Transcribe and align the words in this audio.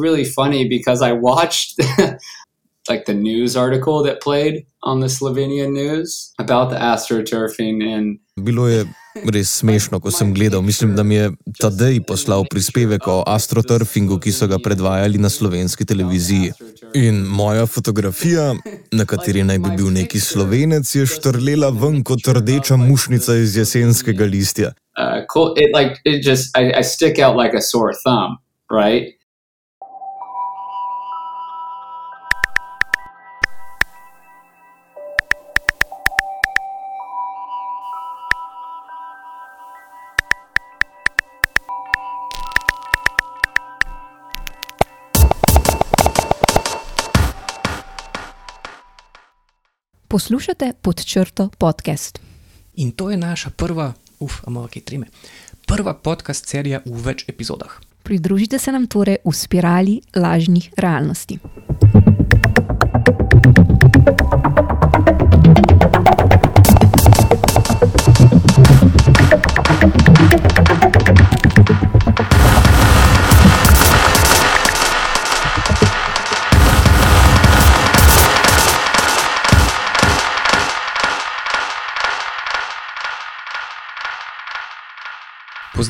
really 0.00 0.24
funny 0.24 0.68
because 0.68 1.02
I 1.02 1.12
watched 1.12 1.78
like 2.90 3.04
the 3.06 3.14
news 3.14 3.56
article 3.56 4.02
that 4.04 4.20
played 4.20 4.66
on 4.82 5.00
the 5.00 5.08
Slovenian 5.08 5.72
news 5.72 6.32
about 6.38 6.70
the 6.70 6.76
astroturfing 6.76 7.82
and 7.84 8.18
Bilo 8.40 8.68
je 8.68 8.86
res 9.34 9.50
smešno, 9.60 10.00
ko 10.00 10.10
sem 10.10 10.34
gledal. 10.34 10.62
Mislim, 10.62 10.94
da 10.96 11.02
mi 11.02 11.14
je 11.14 11.30
Tadej 11.60 12.00
poslal 12.08 12.44
prispevek 12.50 13.08
o 13.08 13.22
astroturfingu, 13.26 14.16
ki 14.16 14.32
so 14.32 14.46
ga 14.48 14.56
predvajali 14.58 15.18
na 15.18 15.28
slovenski 15.28 15.84
televiziji. 15.84 16.52
In 16.94 17.20
moja 17.28 17.66
fotografija, 17.66 18.54
na 18.92 19.04
kateri 19.04 19.44
naj 19.44 19.58
bi 19.58 19.74
bil 19.76 19.90
neki 19.92 20.20
slovenec, 20.20 20.94
je 20.94 21.04
štrlela 21.06 21.68
ven 21.68 22.00
kot 22.04 22.32
rdeča 22.32 22.80
mušnica 22.80 23.36
iz 23.36 23.56
jesenskega 23.56 24.24
listja. 24.24 24.72
uh, 25.00 25.24
cool. 25.28 25.54
It 25.56 25.72
like 25.72 26.00
it 26.04 26.22
just 26.22 26.56
I, 26.56 26.72
I 26.72 26.82
stick 26.82 27.18
out 27.18 27.36
like 27.36 27.54
a 27.54 27.60
sore 27.60 27.94
thumb, 27.94 28.38
right? 28.70 29.14
Poslušate 50.10 50.72
pod 50.82 51.04
črto 51.04 51.48
podcast. 51.58 52.18
In 52.74 52.90
to 52.90 53.10
je 53.10 53.16
naša 53.16 53.50
prva, 53.50 53.92
uf, 54.18 54.40
imamo 54.46 54.66
kaj 54.66 54.82
trime, 54.82 55.06
prva 55.66 55.94
podcast 55.94 56.50
serija 56.50 56.80
v 56.82 57.02
več 57.04 57.28
epizodah. 57.30 57.78
Pridružite 58.02 58.58
se 58.58 58.72
nam 58.72 58.88
torej 58.90 59.22
v 59.24 59.32
spirali 59.32 60.00
lažnih 60.16 60.72
realnosti. 60.76 61.38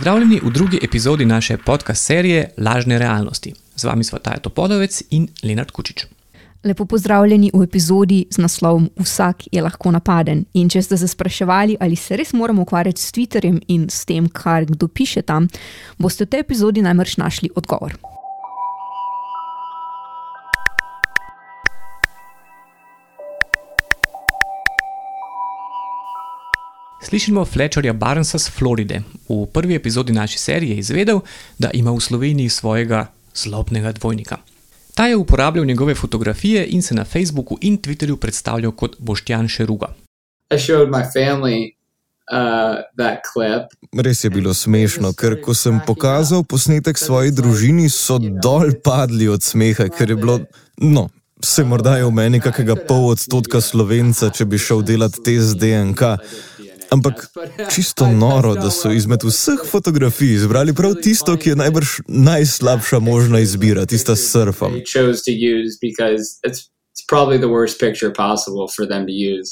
Pozdravljeni 0.00 0.40
v 0.42 0.50
drugi 0.50 0.78
epizodi 0.82 1.24
naše 1.24 1.56
podcast 1.56 2.04
serije 2.04 2.50
Lažne 2.58 2.98
realnosti. 2.98 3.52
Z 3.76 3.84
vami 3.84 4.04
smo 4.04 4.18
Taja 4.18 4.38
Topodovec 4.38 5.02
in 5.10 5.28
Lenard 5.42 5.70
Kučič. 5.70 6.06
Lepo 6.64 6.84
pozdravljeni 6.84 7.50
v 7.54 7.62
epizodi 7.62 8.24
z 8.30 8.38
naslovom 8.38 8.88
Vsak 8.96 9.36
je 9.52 9.62
lahko 9.62 9.90
napaden. 9.90 10.44
In 10.54 10.68
če 10.68 10.82
ste 10.82 10.96
se 10.96 11.08
spraševali, 11.08 11.76
ali 11.80 11.96
se 11.96 12.16
res 12.16 12.32
moramo 12.32 12.62
ukvarjati 12.62 13.02
s 13.02 13.12
Twitterjem 13.12 13.60
in 13.68 13.90
s 13.90 14.08
tem, 14.08 14.28
kar 14.28 14.64
kdo 14.64 14.88
piše 14.88 15.22
tam, 15.22 15.48
boste 15.98 16.24
v 16.24 16.32
tej 16.32 16.40
epizodi 16.40 16.80
najbrž 16.82 17.16
našli 17.16 17.52
odgovor. 17.54 18.00
Slišimo 27.11 27.44
Fletcherja 27.44 27.92
Barnesa 27.92 28.39
z 28.39 28.50
Floride. 28.50 29.03
V 29.28 29.47
prvi 29.53 29.75
epizodi 29.75 30.12
naše 30.12 30.39
serije 30.39 30.75
je 30.75 30.78
izvedel, 30.78 31.20
da 31.58 31.70
ima 31.75 31.91
v 31.91 32.00
Sloveniji 32.00 32.48
svojega 32.48 33.06
zlobnega 33.34 33.92
dvojnika. 33.92 34.36
Ta 34.94 35.06
je 35.06 35.17
uporabljal 35.17 35.64
njegove 35.64 35.94
fotografije 35.94 36.67
in 36.67 36.83
se 36.83 36.94
na 36.94 37.05
Facebooku 37.05 37.58
in 37.61 37.78
Twitterju 37.78 38.17
predstavljal 38.17 38.72
kot 38.72 38.97
Boštjan 38.98 39.48
Šeruga. 39.48 39.86
I 40.50 40.55
showed 40.55 40.89
my 40.89 41.02
family 41.17 41.75
uh, 42.30 42.79
that 42.96 43.18
clip. 43.33 43.67
Res 44.05 44.24
je 44.24 44.30
bilo 44.30 44.55
smešno, 44.55 45.13
ker 45.13 45.42
ko 45.42 45.55
sem 45.55 45.80
pokazal 45.86 46.45
posnetek 46.45 46.98
svoji 46.98 47.30
družini, 47.30 47.89
so 47.89 48.18
dol 48.18 48.70
padli 48.84 49.29
od 49.29 49.42
smeha, 49.42 49.89
ker 49.89 50.11
je 50.11 50.17
bilo, 50.17 50.39
no, 50.79 51.08
se 51.42 51.64
morda 51.64 51.96
je 51.96 52.05
v 52.05 52.11
meni 52.11 52.40
kakega 52.40 52.77
pol 52.77 53.11
odstotka 53.11 53.61
slovenca, 53.61 54.30
če 54.30 54.45
bi 54.45 54.58
šel 54.58 54.83
delati 54.86 55.23
test 55.24 55.58
DNK. 55.58 56.14
Ampak 56.90 57.27
čisto 57.74 58.08
noro, 58.12 58.55
da 58.55 58.70
so 58.70 58.90
izmed 58.90 59.23
vseh 59.23 59.62
fotografij 59.70 60.34
izbrali 60.34 60.74
prav 60.74 60.95
tisto, 61.02 61.36
ki 61.36 61.48
je 61.48 61.56
najbrž 61.56 61.89
najslabša 62.08 62.98
možna 62.98 63.40
izbira, 63.40 63.86
tista 63.86 64.17
s 64.17 64.30
surfom. 64.33 64.73
They 64.73 64.86
chose 64.86 65.23
to 65.23 65.33
use 65.33 65.78
because 65.80 66.40
it's 66.46 66.70
it's 66.92 67.05
probably 67.08 67.39
the 67.39 67.48
worst 67.48 67.78
picture 67.78 68.12
possible 68.12 68.67
for 68.77 68.86
them 68.86 69.06
to 69.06 69.12
use. 69.12 69.51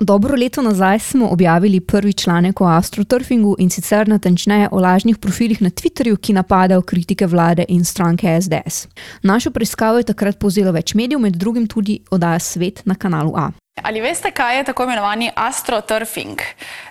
Dobro 0.00 0.36
leto 0.36 0.62
nazaj 0.62 0.98
smo 0.98 1.28
objavili 1.28 1.80
prvi 1.80 2.12
članek 2.12 2.60
o 2.60 2.64
astroturfingu 2.64 3.56
in 3.58 3.70
sicer 3.70 4.08
natančneje 4.08 4.68
o 4.72 4.80
lažnih 4.80 5.18
profilih 5.18 5.62
na 5.62 5.70
Twitterju, 5.70 6.16
ki 6.16 6.32
napadajo 6.32 6.82
kritike 6.82 7.26
vlade 7.26 7.64
in 7.68 7.84
stranke 7.84 8.40
SDS. 8.40 8.88
Našo 9.22 9.50
preiskavo 9.50 9.98
je 9.98 10.04
takrat 10.04 10.38
povzelo 10.38 10.72
več 10.72 10.94
medijev, 10.94 11.20
med 11.20 11.36
drugim 11.36 11.66
tudi 11.66 12.00
oddaja 12.10 12.38
Svet 12.38 12.82
na 12.84 12.94
kanalu 12.94 13.32
A. 13.36 13.50
Ali 13.82 14.00
veste, 14.00 14.30
kaj 14.30 14.58
je 14.58 14.64
tako 14.64 14.84
imenovani 14.86 15.30
astroturfing? 15.34 16.40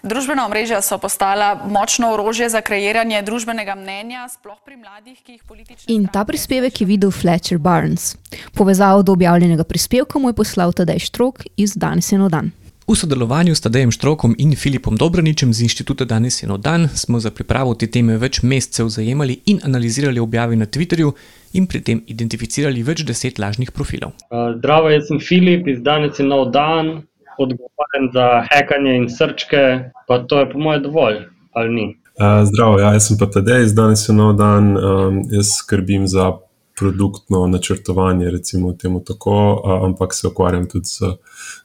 Družbena 0.04 0.46
omrežja 0.46 0.82
so 0.82 0.98
postala 1.00 1.56
močno 1.66 2.12
orožje 2.14 2.50
za 2.50 2.62
kreiranje 2.62 3.22
družbenega 3.24 3.76
mnenja, 3.76 4.28
sploh 4.30 4.60
pri 4.66 4.76
mladih, 4.78 5.16
ki 5.24 5.38
jih 5.38 5.44
politične. 5.48 5.88
In 5.96 6.06
ta 6.12 6.26
prispevek 6.28 6.82
je 6.82 6.88
videl 6.88 7.12
Fletcher 7.12 7.58
Barnes. 7.58 8.18
Povezavo 8.54 9.02
do 9.04 9.16
objavljenega 9.16 9.64
prispevka 9.64 10.20
mu 10.20 10.30
je 10.30 10.38
poslal 10.38 10.74
Tadej 10.74 11.00
Štrok 11.08 11.48
iz 11.58 11.74
Danes 11.76 12.12
in 12.12 12.28
dan. 12.28 12.52
V 12.88 12.96
sodelovanju 13.00 13.56
s 13.56 13.64
Tadejem 13.64 13.92
Štrokom 13.92 14.36
in 14.38 14.56
Filipom 14.56 14.98
Dobraničem 15.00 15.54
z 15.54 15.64
inštituta 15.64 16.06
Danes 16.06 16.44
in 16.44 16.52
dan 16.60 16.90
smo 16.94 17.20
za 17.20 17.32
pripravo 17.32 17.74
te 17.80 17.88
teme 17.88 18.18
več 18.18 18.42
mesecev 18.44 18.90
zajemali 18.92 19.40
in 19.46 19.62
analizirali 19.64 20.20
objave 20.20 20.56
na 20.56 20.66
Twitterju 20.66 21.14
in 21.54 21.68
pri 21.70 21.82
tem 21.82 22.04
identificirali 22.08 22.84
več 22.84 23.06
deset 23.08 23.40
lažnih 23.40 23.72
profilov. 23.72 24.14
Uh, 24.30 24.54
Zdravo, 24.58 24.92
jaz 24.94 25.08
sem 25.08 25.20
Filip 25.22 25.68
iz 25.68 25.82
Danes 25.86 26.20
in 26.20 26.32
nov 26.34 26.52
dan, 26.54 27.04
odgovoren 27.38 28.10
za 28.14 28.46
hekanje 28.52 28.96
in 28.96 29.10
srčke, 29.10 29.64
pa 30.08 30.20
to 30.30 30.40
je 30.40 30.50
po 30.52 30.60
mojem 30.60 30.84
dovolj, 30.84 31.20
ali 31.54 31.70
ni? 31.74 31.88
Uh, 32.14 32.46
zdravo, 32.46 32.80
ja, 32.80 32.94
jaz 32.94 33.08
sem 33.08 33.18
pa 33.18 33.26
Tadej, 33.26 33.72
danes 33.74 34.06
je 34.10 34.14
nov 34.14 34.36
dan. 34.38 34.76
Um, 34.78 35.22
jaz 35.34 35.56
skrbim 35.58 36.06
za 36.08 36.32
produktno 36.78 37.48
načrtovanje, 37.48 38.30
recimo 38.30 38.74
temu 38.74 39.02
tako, 39.04 39.34
uh, 39.54 39.86
ampak 39.86 40.14
se 40.14 40.28
ukvarjam 40.28 40.68
tudi 40.70 40.86
z 40.86 41.16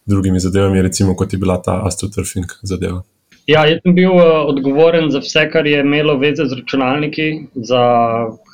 drugimi 0.06 0.40
zadevami, 0.40 0.82
recimo 0.82 1.16
kot 1.16 1.32
je 1.32 1.38
bila 1.38 1.60
ta 1.62 1.82
astroturfing 1.84 2.46
zadeva. 2.62 3.02
Ja, 3.48 3.62
jaz 3.64 3.78
sem 3.80 3.94
bil 3.96 4.12
uh, 4.12 4.44
odgovoren 4.50 5.08
za 5.10 5.22
vse, 5.24 5.46
kar 5.52 5.66
je 5.66 5.80
imelo 5.80 6.18
veze 6.20 6.44
z 6.44 6.58
računalniki, 6.58 7.28
za 7.68 7.84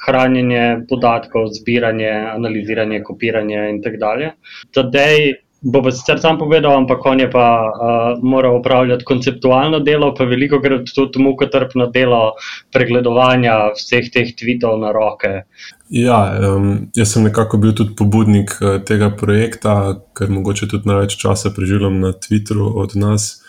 hranjenje 0.06 0.84
podatkov, 0.88 1.48
zbiranje, 1.56 2.12
analiziranje, 2.34 3.02
kopiranje 3.02 3.64
in 3.72 3.80
tako 3.82 3.98
dalje. 4.04 4.30
Tadej 4.74 5.32
bo 5.64 5.80
pa 5.82 5.90
sicer 5.90 6.20
sam 6.20 6.38
povedal, 6.38 6.76
ampak 6.76 7.06
on 7.06 7.20
je 7.20 7.30
pa 7.30 7.46
uh, 7.64 8.22
moral 8.22 8.56
opravljati 8.56 9.04
konceptualno 9.04 9.80
delo, 9.80 10.12
pa 10.14 10.24
veliko 10.28 10.60
krat 10.60 10.90
tudi 10.94 11.22
mukotrpno 11.24 11.86
delo 11.86 12.34
pregledovanja 12.72 13.72
vseh 13.78 14.10
teh 14.12 14.34
tweetov 14.36 14.76
na 14.80 14.92
roke. 14.92 15.32
Ja, 15.88 16.20
um, 16.52 16.90
jaz 16.96 17.14
sem 17.16 17.24
nekako 17.24 17.58
bil 17.64 17.72
tudi 17.72 17.96
pobudnik 17.96 18.58
uh, 18.60 18.76
tega 18.84 19.08
projekta, 19.10 19.96
ker 20.14 20.30
mogoče 20.30 20.68
tudi 20.68 20.90
največ 20.92 21.16
časa 21.18 21.50
preživljam 21.56 21.98
na 22.00 22.12
Twitterju 22.12 22.76
od 22.84 22.94
nas. 23.00 23.43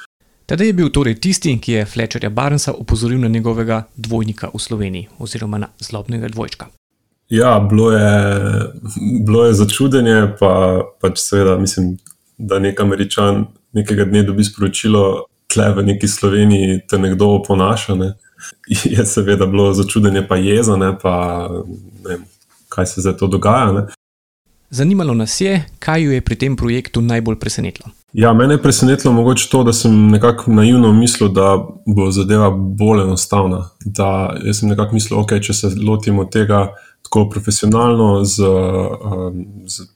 Tadej 0.46 0.68
je 0.68 0.74
bil 0.74 0.90
torej 0.94 1.16
tisti, 1.18 1.58
ki 1.58 1.72
je 1.72 1.86
Fletcherja 1.86 2.30
Barnesa 2.30 2.74
opozoril 2.74 3.20
na 3.20 3.28
njegovega 3.28 3.84
dvojnika 3.96 4.52
v 4.54 4.60
Sloveniji, 4.60 5.08
oziroma 5.20 5.58
na 5.58 5.68
zlobnega 5.80 6.28
dvojčka. 6.30 6.68
Ja, 7.30 7.60
bilo 7.60 7.92
je, 7.92 8.12
bilo 9.26 9.46
je 9.46 9.54
začudenje, 9.54 10.36
pa 10.40 10.82
pač 11.02 11.18
seveda 11.20 11.58
mislim, 11.58 11.98
da 12.38 12.60
nek 12.60 12.80
američan 12.80 13.48
nekega 13.74 14.06
dne 14.06 14.24
dobi 14.24 14.44
sporočilo, 14.44 15.26
tle 15.50 15.72
v 15.74 15.84
neki 15.84 16.08
Sloveniji 16.08 16.80
te 16.90 17.02
nekdo 17.02 17.32
oponaša. 17.40 17.96
Ne. 17.96 18.14
Je 18.86 19.06
seveda 19.06 19.46
bilo 19.50 19.74
začudenje, 19.74 20.28
pa 20.28 20.38
jeza, 20.38 20.78
ne, 20.78 20.94
pa 21.02 21.50
ne 22.06 22.10
vem, 22.10 22.26
kaj 22.70 22.86
se 22.86 23.02
zdaj 23.02 23.18
to 23.18 23.28
dogaja. 23.28 23.72
Ne. 23.72 23.88
Zanimalo 24.70 25.14
nas 25.14 25.42
je, 25.42 25.64
kaj 25.80 26.04
jo 26.04 26.12
je 26.12 26.22
pri 26.22 26.36
tem 26.36 26.56
projektu 26.56 27.02
najbolj 27.02 27.40
presenetilo. 27.42 27.90
Ja, 28.16 28.34
mene 28.34 28.54
je 28.54 28.62
presenetilo 28.62 29.14
mogoče 29.14 29.50
to, 29.52 29.64
da 29.64 29.74
sem 29.74 30.08
nekako 30.08 30.52
naivno 30.52 30.92
mislil, 30.94 31.30
da 31.36 31.68
bo 31.86 32.12
zadeva 32.12 32.50
bolj 32.50 33.02
enostavna. 33.02 33.70
Da 33.86 34.38
jaz 34.44 34.60
sem 34.60 34.70
nekako 34.70 34.96
mislil, 34.96 35.20
ok, 35.20 35.34
če 35.44 35.54
se 35.54 35.72
lotimo 35.88 36.24
tega 36.32 36.62
tako 37.04 37.26
profesionalno 37.30 38.24
z, 38.24 38.48
um, 38.48 39.44
z 39.68 39.90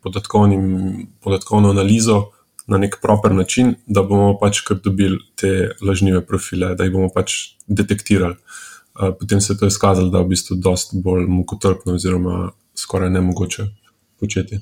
podatkovno 1.24 1.70
analizo 1.70 2.26
na 2.68 2.78
nek 2.78 3.00
proper 3.02 3.32
način, 3.32 3.76
da 3.88 4.04
bomo 4.04 4.36
pač 4.42 4.66
kar 4.68 4.82
dobili 4.84 5.22
te 5.40 5.72
lažnive 5.82 6.26
profile, 6.26 6.76
da 6.76 6.84
jih 6.84 6.94
bomo 6.98 7.08
pač 7.16 7.38
detektirali. 7.68 8.36
Uh, 9.00 9.16
Potem 9.20 9.40
se 9.42 9.54
je 9.54 9.64
to 9.64 9.72
izkazalo, 9.72 10.12
da 10.12 10.20
je 10.20 10.28
v 10.28 10.36
bistvu 10.36 10.60
dosti 10.60 11.00
bolj 11.00 11.24
mukotrpno 11.24 11.96
oziroma 11.96 12.50
skoraj 12.76 13.16
ne 13.16 13.22
mogoče 13.22 13.70
početi. 14.20 14.60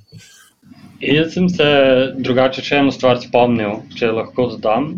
Jaz 1.00 1.36
sem 1.36 1.46
se 1.50 1.66
drugače 2.18 2.64
še 2.66 2.80
eno 2.82 2.92
stvar 2.94 3.20
spomnil, 3.22 3.84
če 3.98 4.10
lahko 4.18 4.48
dodam. 4.56 4.90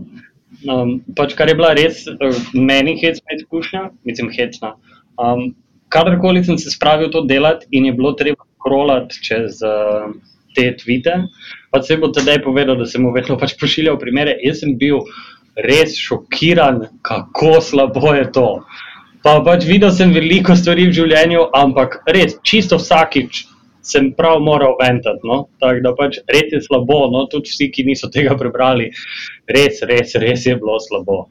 Um, 0.64 0.94
pač 1.16 1.34
kar 1.36 1.52
je 1.52 1.56
bila 1.60 1.74
res 1.76 2.06
uh, 2.08 2.38
meni 2.56 2.96
hecna 3.02 3.36
izkušnja, 3.36 3.82
mislim, 4.08 4.30
hecna. 4.32 4.74
Um, 5.20 5.50
kadarkoli 5.92 6.44
sem 6.48 6.60
se 6.60 6.72
spravil 6.72 7.12
to 7.12 7.26
delati 7.28 7.68
in 7.76 7.90
je 7.90 7.96
bilo 7.98 8.14
treba 8.16 8.48
krolati 8.64 9.20
čez 9.24 9.60
uh, 9.66 10.08
te 10.56 10.70
tvite, 10.80 11.18
pa 11.72 11.84
se 11.84 12.00
bo 12.00 12.12
tedaj 12.16 12.42
povedal, 12.48 12.80
da 12.80 12.88
sem 12.88 13.04
mu 13.04 13.12
vedno 13.16 13.36
pač 13.40 13.58
pošiljal 13.60 14.00
primere. 14.00 14.38
Jaz 14.44 14.64
sem 14.64 14.78
bil 14.80 15.04
res 15.68 16.00
šokiran, 16.00 16.86
kako 17.04 17.60
slabo 17.64 18.16
je 18.16 18.26
to. 18.40 18.48
Pa 19.24 19.36
pač 19.44 19.68
videl 19.68 19.92
sem 19.92 20.16
veliko 20.16 20.56
stvari 20.56 20.88
v 20.88 20.96
življenju, 20.96 21.50
ampak 21.60 22.00
res, 22.08 22.40
čisto 22.48 22.80
vsakič 22.80 23.49
sem 23.82 24.12
prav 24.14 24.42
moral 24.42 24.76
ventati. 24.82 25.24
No? 25.24 25.46
Tako 25.60 25.84
da 25.86 25.94
pač 25.98 26.20
res 26.32 26.52
je 26.54 26.62
slabo, 26.66 27.06
no? 27.14 27.26
tudi 27.32 27.52
vsi, 27.54 27.70
ki 27.74 27.88
niso 27.88 28.10
tega 28.14 28.36
prebrali, 28.40 28.90
res, 29.50 29.84
res, 29.90 30.16
res 30.22 30.46
je 30.48 30.58
bilo 30.60 30.80
slabo. 30.84 31.24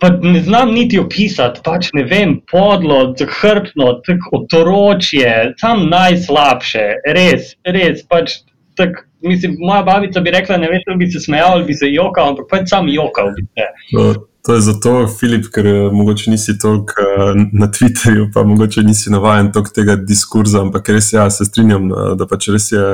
Pa 0.00 0.08
ne 0.16 0.40
znam 0.40 0.72
niti 0.72 0.96
opisati, 0.98 1.60
pač 1.64 1.90
ne 1.92 2.06
vem, 2.08 2.38
podlo, 2.48 3.02
hrbtno, 3.20 3.90
tako 4.06 4.38
otoročje, 4.38 5.32
tam 5.60 5.90
najslabše, 5.92 6.86
res, 7.12 7.52
res. 7.68 8.00
Pač, 8.08 8.38
tak, 8.80 9.02
mislim, 9.20 9.58
moja 9.60 9.82
babica 9.84 10.22
bi 10.24 10.32
rekla, 10.32 10.56
ne 10.62 10.72
veš, 10.72 10.86
da 10.88 10.96
bi 10.96 11.10
se 11.12 11.20
smejal 11.20 11.58
ali 11.58 11.68
bi 11.68 11.76
se 11.76 11.92
jokal, 11.92 12.32
ampak 12.32 12.48
pač 12.48 12.72
sam 12.72 12.88
jokal 12.88 13.28
bi 13.36 13.44
se. 13.44 13.68
No, 13.92 14.06
to 14.42 14.54
je 14.54 14.60
zato, 14.60 15.06
Filip, 15.18 15.46
ker 15.52 15.66
eh, 15.66 15.78
mogoče 15.92 16.30
nisi 16.30 16.56
toliko 16.58 17.02
uh, 17.02 17.36
na 17.52 17.68
Twitterju, 17.68 18.30
pa 18.34 18.44
mogoče 18.44 18.82
nisi 18.82 19.10
navaden 19.10 19.52
toliko 19.52 19.74
tega 19.74 19.96
diskurza, 19.96 20.62
ampak 20.64 20.88
res 20.88 21.12
ja, 21.12 21.28
se 21.30 21.44
strinjam, 21.44 21.90
uh, 21.92 22.12
da 22.16 22.26
pač 22.26 22.48
res 22.48 22.70
je 22.72 22.84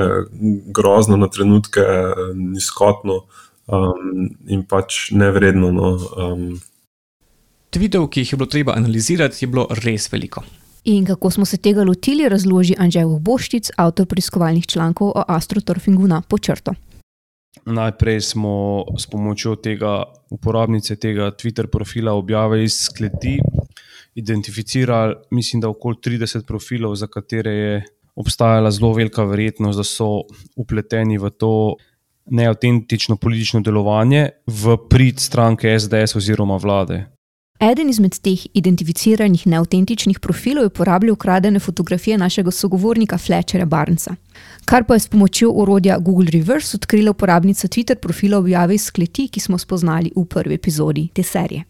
grozno 0.74 1.16
na 1.16 1.30
trenutke, 1.30 1.84
nizkotno 2.34 3.22
um, 3.66 4.28
in 4.48 4.66
pač 4.66 5.10
nevredno. 5.14 5.70
No, 5.72 5.94
um, 6.18 6.46
Tweetov, 7.70 8.08
ki 8.10 8.24
jih 8.24 8.32
je 8.32 8.40
bilo 8.40 8.50
treba 8.50 8.74
analizirati, 8.78 9.44
je 9.44 9.50
bilo 9.50 9.68
res 9.84 10.10
veliko. 10.12 10.42
In 10.86 11.06
kako 11.06 11.30
smo 11.30 11.44
se 11.44 11.58
tega 11.58 11.82
lotili, 11.82 12.28
razloži 12.30 12.76
Anžel 12.78 13.18
Boščic, 13.18 13.72
avtor 13.76 14.06
preiskovalnih 14.06 14.66
člankov 14.66 15.14
o 15.14 15.24
astroturfingu 15.28 16.06
na 16.06 16.20
počrto. 16.22 16.74
Najprej 17.64 18.20
smo 18.20 18.84
s 18.98 19.06
pomočjo 19.06 19.56
tega 19.56 20.02
uporabnice 20.30 20.96
tega 20.96 21.30
Twitter 21.30 21.66
profila 21.66 22.12
objave 22.12 22.64
iz 22.64 22.74
skleti 22.74 23.38
identificirali, 24.14 25.14
mislim, 25.30 25.60
da 25.60 25.68
okoli 25.68 25.96
30 26.04 26.46
profilov, 26.46 26.94
za 26.94 27.06
katere 27.06 27.50
je 27.50 27.82
obstajala 28.14 28.70
zelo 28.70 28.92
velika 28.92 29.24
verjetnost, 29.24 29.78
da 29.78 29.84
so 29.84 30.22
upleteni 30.56 31.18
v 31.18 31.30
to 31.30 31.76
neautentično 32.26 33.16
politično 33.16 33.60
delovanje 33.60 34.28
v 34.46 34.76
prid 34.90 35.20
stranke 35.20 35.78
SDS 35.78 36.16
oziroma 36.16 36.56
vlade. 36.56 37.04
Eden 37.60 37.88
izmed 37.88 38.18
teh 38.20 38.42
identificiranih 38.52 39.46
neautentičnih 39.48 40.18
profilov 40.20 40.66
je 40.66 40.70
uporabljal 40.70 41.14
ukradene 41.14 41.60
fotografije 41.60 42.18
našega 42.18 42.50
sogovornika 42.50 43.18
Fletcherja 43.18 43.66
Barnca. 43.66 44.14
Kar 44.64 44.84
pa 44.84 44.94
je 44.94 45.00
s 45.00 45.08
pomočjo 45.08 45.52
orodja 45.52 45.98
Google 45.98 46.30
Reverse 46.32 46.76
odkrila 46.76 47.10
uporabnica 47.10 47.68
Twitter 47.68 47.94
profila 47.94 48.38
objave 48.38 48.74
iz 48.74 48.84
skleti, 48.84 49.28
ki 49.28 49.40
smo 49.40 49.58
spoznali 49.58 50.12
v 50.16 50.24
prvi 50.24 50.54
epizodi 50.54 51.08
te 51.14 51.22
serije. 51.22 51.64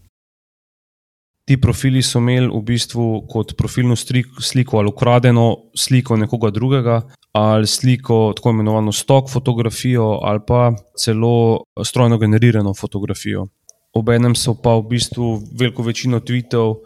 Ti 1.47 1.61
profili 1.61 2.03
so 2.03 2.19
imeli 2.19 2.49
v 2.51 2.63
bistvu 2.63 3.23
kot 3.29 3.55
profilno 3.57 3.95
sliko 4.41 4.79
ali 4.79 4.89
ukradeno 4.89 5.57
sliko 5.75 6.17
nekoga 6.17 6.51
drugega, 6.51 7.03
ali 7.33 7.67
sliko 7.67 8.33
tako 8.37 8.51
imenovano 8.51 8.93
stock 8.93 9.31
fotografijo, 9.31 10.19
ali 10.23 10.41
pa 10.47 10.73
celo 10.99 11.63
strojno 11.85 12.19
generirano 12.19 12.75
fotografijo 12.75 13.47
obenem 13.97 14.35
so 14.37 14.55
pa 14.61 14.77
v 14.79 14.87
bistvu 14.95 15.35
veliko 15.59 15.85
večino 15.87 16.21
tweetov 16.21 16.83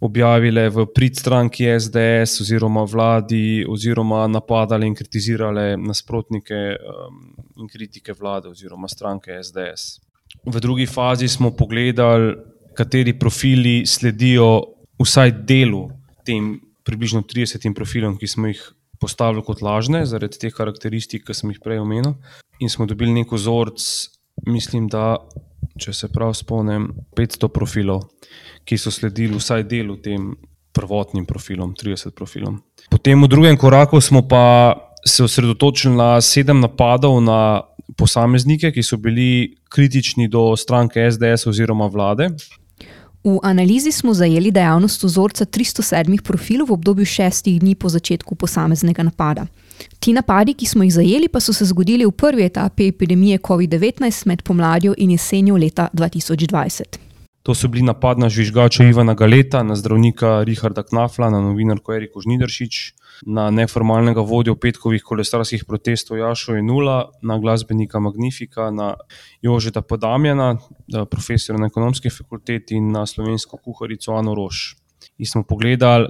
objavile 0.00 0.68
v 0.70 0.86
prid 0.94 1.18
stranki 1.18 1.66
SDS 1.66 2.42
oziroma 2.44 2.84
vladi, 2.86 3.64
oziroma 3.68 4.26
napadale 4.30 4.86
in 4.86 4.94
kritizirale 4.94 5.76
nasprotnike 5.76 6.60
um, 6.76 7.22
in 7.58 7.68
kritike 7.68 8.14
vlade 8.14 8.48
oziroma 8.48 8.88
stranke 8.88 9.38
SDS. 9.42 9.98
V 10.46 10.60
drugi 10.60 10.86
fazi 10.86 11.28
smo 11.28 11.50
pogledali, 11.56 12.36
kateri 12.78 13.16
profili 13.18 13.86
sledijo 13.86 14.78
vsaj 15.02 15.32
delu 15.46 15.88
tem 16.26 16.60
približno 16.86 17.24
30 17.26 17.74
profilom, 17.74 18.16
ki 18.18 18.26
smo 18.26 18.50
jih 18.52 18.60
postavili 19.00 19.42
kot 19.46 19.62
lažne, 19.62 20.04
zaradi 20.06 20.38
teh 20.38 20.54
karakteristik, 20.54 21.26
ki 21.26 21.34
sem 21.34 21.50
jih 21.52 21.60
prej 21.62 21.82
omenil, 21.82 22.14
in 22.62 22.70
smo 22.70 22.86
dobili 22.86 23.14
neko 23.14 23.38
vzorec, 23.38 23.82
mislim, 24.46 24.88
da 24.90 25.18
če 25.78 25.94
se 25.94 26.08
prav 26.12 26.34
spomnim, 26.34 26.90
500 27.16 27.48
profilov, 27.54 28.04
ki 28.64 28.78
so 28.78 28.92
sledili 28.92 29.38
vsaj 29.38 29.64
delu 29.70 29.96
tem 30.02 30.32
prvotnim 30.72 31.26
profilom, 31.26 31.72
30 31.74 32.14
profilom. 32.14 32.60
Potem 32.90 33.22
v 33.22 33.28
drugem 33.30 33.56
koraku 33.56 34.00
smo 34.00 34.22
pa 34.28 34.76
se 35.06 35.24
osredotočili 35.24 35.96
na 35.96 36.20
sedem 36.20 36.60
napadov 36.60 37.20
na 37.22 37.62
posameznike, 37.96 38.70
ki 38.72 38.82
so 38.82 38.98
bili 39.00 39.56
kritični 39.72 40.28
do 40.28 40.52
stranke 40.56 41.02
SDS 41.10 41.48
oziroma 41.48 41.86
vlade. 41.86 42.28
V 43.24 43.38
analizi 43.42 43.92
smo 43.92 44.14
zajeli 44.14 44.50
dejavnost 44.54 45.02
vzorca 45.02 45.44
307 45.44 46.22
profilov 46.22 46.68
v 46.68 46.76
obdobju 46.78 47.06
šestih 47.06 47.58
dni 47.60 47.74
po 47.74 47.88
začetku 47.88 48.34
posameznega 48.34 49.02
napada. 49.02 49.46
Ti 50.00 50.12
napadi, 50.12 50.54
ki 50.54 50.66
smo 50.66 50.86
jih 50.86 50.94
zajeli, 50.94 51.28
pa 51.28 51.40
so 51.40 51.52
se 51.52 51.64
zgodili 51.64 52.06
v 52.06 52.12
prvi 52.12 52.44
etapi 52.44 52.88
epidemije 52.88 53.38
COVID-19 53.38 54.26
med 54.26 54.42
pomladjo 54.42 54.94
in 54.96 55.10
jesenjo 55.10 55.56
leta 55.56 55.88
2020. 55.92 56.98
To 57.42 57.54
so 57.54 57.68
bili 57.68 57.82
napad 57.82 58.18
na 58.18 58.28
žvižgača 58.28 58.84
Ivana 58.84 59.14
Galeta, 59.14 59.62
na 59.62 59.76
zdravnika 59.76 60.42
Richarda 60.44 60.82
Knafla, 60.82 61.30
na 61.30 61.40
novinarko 61.40 61.94
Eriko 61.94 62.20
Žnideršič, 62.20 62.80
na 63.26 63.46
neformalnega 63.50 64.20
vodjo 64.20 64.54
petkovih 64.54 65.02
kolesarskih 65.02 65.64
protestov 65.64 66.18
Jašo 66.18 66.58
in 66.58 66.66
Nula, 66.68 66.98
na 67.22 67.38
glasbenika 67.38 68.00
Magnifika, 68.04 68.70
na 68.70 68.94
Jožeta 69.42 69.80
Podamjana, 69.82 70.58
profesora 71.10 71.58
na 71.58 71.70
ekonomski 71.72 72.10
fakulteti 72.10 72.76
in 72.76 72.92
na 72.92 73.06
slovensko 73.06 73.56
kuharico 73.56 74.12
Ano 74.12 74.34
Roš 74.34 74.76
in 75.18 75.26
smo 75.26 75.42
pogledali, 75.42 76.08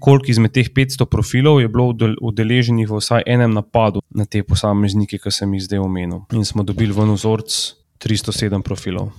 koliko 0.00 0.30
izmed 0.30 0.52
teh 0.52 0.68
500 0.70 1.04
profilov 1.04 1.60
je 1.60 1.68
bilo 1.68 1.94
udeleženih 2.20 2.90
v 2.90 3.00
vsaj 3.00 3.22
enem 3.26 3.54
napadu 3.54 4.02
na 4.10 4.24
te 4.24 4.42
posameznike, 4.42 5.18
ki 5.18 5.32
sem 5.32 5.54
jih 5.54 5.64
zdaj 5.64 5.80
omenil. 5.80 6.26
In 6.32 6.44
smo 6.44 6.62
dobili 6.62 6.92
v 6.92 7.08
vzorc 7.14 7.48
307 7.98 8.62
profilov. 8.62 9.10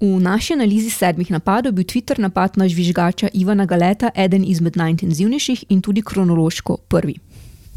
V 0.00 0.20
naši 0.20 0.52
analizi 0.52 0.90
sedmih 0.90 1.30
napadov 1.30 1.72
je 1.72 1.76
bil 1.76 1.84
Twitter 1.84 2.18
napad 2.18 2.56
na 2.56 2.68
žvižgača 2.68 3.28
Ivana 3.32 3.64
Galeta 3.64 4.10
eden 4.14 4.44
izmed 4.44 4.76
najintenzivnejših 4.76 5.64
in 5.68 5.80
tudi 5.80 6.02
kronološko 6.02 6.76
prvi. 6.88 7.14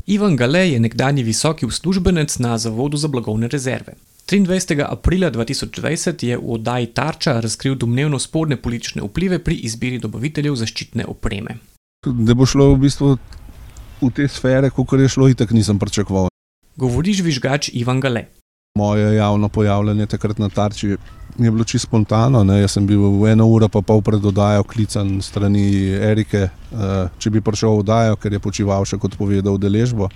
Ivan 0.08 0.36
Gale 0.36 0.72
je 0.72 0.80
nekdani 0.80 1.24
visoki 1.24 1.66
uslužbenec 1.66 2.40
na 2.40 2.58
Zavodu 2.58 2.98
za 2.98 3.08
blagovne 3.08 3.48
rezerve. 3.48 3.94
23. 4.28 4.84
aprila 4.90 5.32
2020 5.32 6.24
je 6.24 6.38
v 6.38 6.52
oddaji 6.52 6.88
Tarča 6.88 7.40
razkril 7.40 7.76
domnevno 7.76 8.20
sporne 8.20 8.58
politične 8.58 9.02
vplive 9.02 9.40
pri 9.40 9.56
izbiri 9.56 10.00
dobaviteljev 10.04 10.56
zaščitne 10.56 11.06
opreme. 11.08 11.56
Da 12.06 12.34
bo 12.36 12.46
šlo 12.46 12.74
v 12.74 12.82
bistvu 12.82 13.14
v 14.02 14.10
te 14.12 14.28
sfere, 14.28 14.70
kot 14.70 15.00
je 15.00 15.08
šlo, 15.08 15.30
in 15.32 15.36
tako 15.36 15.56
nisem 15.56 15.80
pričakoval. 15.80 16.28
Govori 16.76 17.14
žvižgač 17.14 17.70
Ivan 17.74 18.04
Gale. 18.04 18.26
Moje 18.76 19.16
javno 19.16 19.50
pojavljanje 19.50 20.06
takrat 20.06 20.40
na 20.40 20.50
Tarči 20.50 20.88
je 20.88 20.98
bilo 21.52 21.64
čisto 21.64 21.88
spontano. 21.88 22.44
Ne? 22.44 22.60
Jaz 22.62 22.76
sem 22.76 22.88
bil 22.88 23.00
v 23.00 23.32
eno 23.32 23.48
uro 23.48 23.70
pa 23.72 23.82
pol 23.82 24.04
pred 24.04 24.26
oddajo 24.26 24.68
klican 24.68 25.22
strani 25.22 25.88
Erike, 25.88 26.50
uh, 26.76 27.08
če 27.18 27.32
bi 27.32 27.42
prišel 27.42 27.80
v 27.80 27.86
oddajo, 27.86 28.20
ker 28.20 28.36
je 28.36 28.44
počival 28.44 28.84
še 28.86 29.00
kot 29.00 29.16
povedal 29.16 29.56
deležbo 29.56 30.12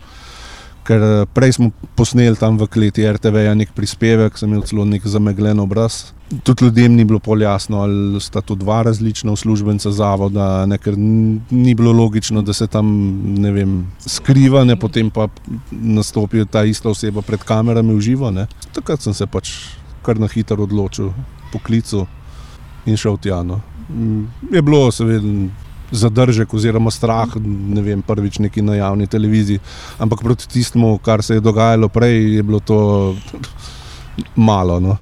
ker 0.87 1.01
eh, 1.01 1.25
prej 1.33 1.57
smo 1.57 1.69
posneli 1.95 2.37
tam 2.39 2.57
v 2.57 2.67
kleti 2.71 3.05
RTV 3.05 3.45
ja 3.45 3.53
nek 3.57 3.73
prispevek, 3.77 4.37
sem 4.37 4.49
imel 4.49 4.65
celo 4.67 4.85
nek 4.87 5.05
zamegljen 5.05 5.61
obraz. 5.61 6.11
Tudi 6.47 6.65
ljudem 6.65 6.95
ni 6.95 7.03
bilo 7.05 7.19
pol 7.19 7.43
jasno, 7.43 7.81
ali 7.83 8.19
sta 8.23 8.41
to 8.41 8.55
dva 8.55 8.81
različna 8.87 9.33
uslužbenca 9.35 9.91
zavoda, 9.91 10.65
ne, 10.65 10.77
ker 10.79 10.95
ni 10.97 11.75
bilo 11.75 11.91
logično, 11.91 12.41
da 12.41 12.55
se 12.55 12.67
tam 12.71 12.87
vem, 13.43 13.81
skriva, 14.07 14.63
ne, 14.63 14.77
potem 14.79 15.09
pa 15.11 15.27
nastopi 15.71 16.45
ta 16.47 16.63
ista 16.63 16.89
oseba 16.89 17.21
pred 17.21 17.43
kamerami 17.43 17.97
v 17.97 18.05
živo. 18.05 18.31
Ne. 18.31 18.47
Takrat 18.71 19.03
sem 19.03 19.13
se 19.13 19.27
pač 19.27 19.51
kar 20.05 20.19
na 20.19 20.31
hitro 20.31 20.63
odločil, 20.63 21.11
poklical 21.51 22.07
in 22.87 22.97
šel 22.97 23.19
tja. 23.21 23.43
No. 23.43 23.59
Je 24.51 24.61
bilo, 24.63 24.87
seveda 24.95 25.27
zadržek 25.91 26.53
oziroma 26.53 26.91
strah, 26.91 27.29
ne 27.45 27.81
vem, 27.81 28.01
prvič 28.01 28.39
neki 28.39 28.61
na 28.61 28.75
javni 28.75 29.07
televiziji. 29.07 29.59
Ampak 29.99 30.23
proti 30.23 30.47
tistemu, 30.47 30.97
kar 30.97 31.23
se 31.23 31.33
je 31.33 31.43
dogajalo 31.43 31.89
prej, 31.89 32.35
je 32.35 32.43
bilo 32.43 32.59
to 32.59 33.15
malo. 34.35 34.79
No. 34.79 34.97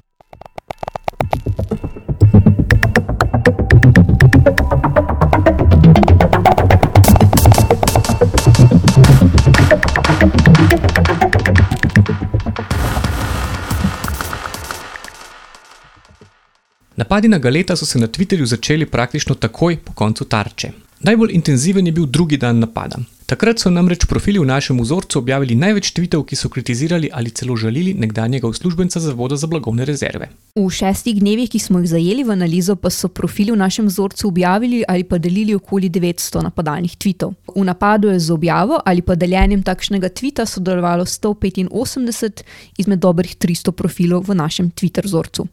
Napadi 17.00 17.28
na 17.28 17.38
Galeta 17.38 17.76
so 17.76 17.86
se 17.86 17.98
na 17.98 18.06
Twitterju 18.06 18.44
začeli 18.44 18.86
praktično 18.86 19.34
takoj 19.34 19.76
po 19.76 19.92
koncu 19.92 20.24
tarče. 20.24 20.70
Najbolj 21.00 21.30
intenziven 21.32 21.86
je 21.86 21.92
bil 21.92 22.06
drugi 22.06 22.36
dan 22.36 22.58
napada. 22.58 22.96
Takrat 23.26 23.58
so 23.58 23.70
namreč 23.70 24.04
profili 24.04 24.38
v 24.38 24.44
našem 24.44 24.80
vzorcu 24.80 25.18
objavili 25.18 25.54
največ 25.54 25.92
tvitev, 25.96 26.26
ki 26.28 26.36
so 26.36 26.48
kritizirali 26.52 27.08
ali 27.12 27.30
celo 27.30 27.56
žalili 27.56 27.94
nekdanjega 27.94 28.48
uslužbenca 28.48 29.00
Zavoda 29.00 29.36
za 29.36 29.46
blagovne 29.46 29.84
rezerve. 29.84 30.28
V 30.54 30.64
šestih 30.70 31.20
dnevih, 31.20 31.48
ki 31.50 31.58
smo 31.58 31.80
jih 31.80 31.88
zajeli 31.88 32.24
v 32.24 32.34
analizo, 32.34 32.76
pa 32.76 32.90
so 32.90 33.08
profili 33.08 33.52
v 33.52 33.56
našem 33.56 33.86
vzorcu 33.86 34.28
objavili 34.28 34.82
ali 34.88 35.04
pa 35.04 35.18
delili 35.18 35.54
okoli 35.54 35.88
900 35.88 36.42
napadalnih 36.42 36.96
tvitev. 36.96 37.32
V 37.54 37.64
napadu 37.64 38.10
je 38.12 38.18
z 38.20 38.30
objavo 38.30 38.82
ali 38.84 39.00
pa 39.00 39.14
deljenjem 39.14 39.62
takšnega 39.62 40.08
tvita 40.08 40.46
sodelovalo 40.46 41.04
185 41.04 42.44
izmed 42.76 43.00
dobrih 43.00 43.36
300 43.36 43.72
profilov 43.72 44.28
v 44.28 44.36
našem 44.36 44.70
Twitter 44.70 45.08
vzorcu. 45.08 45.48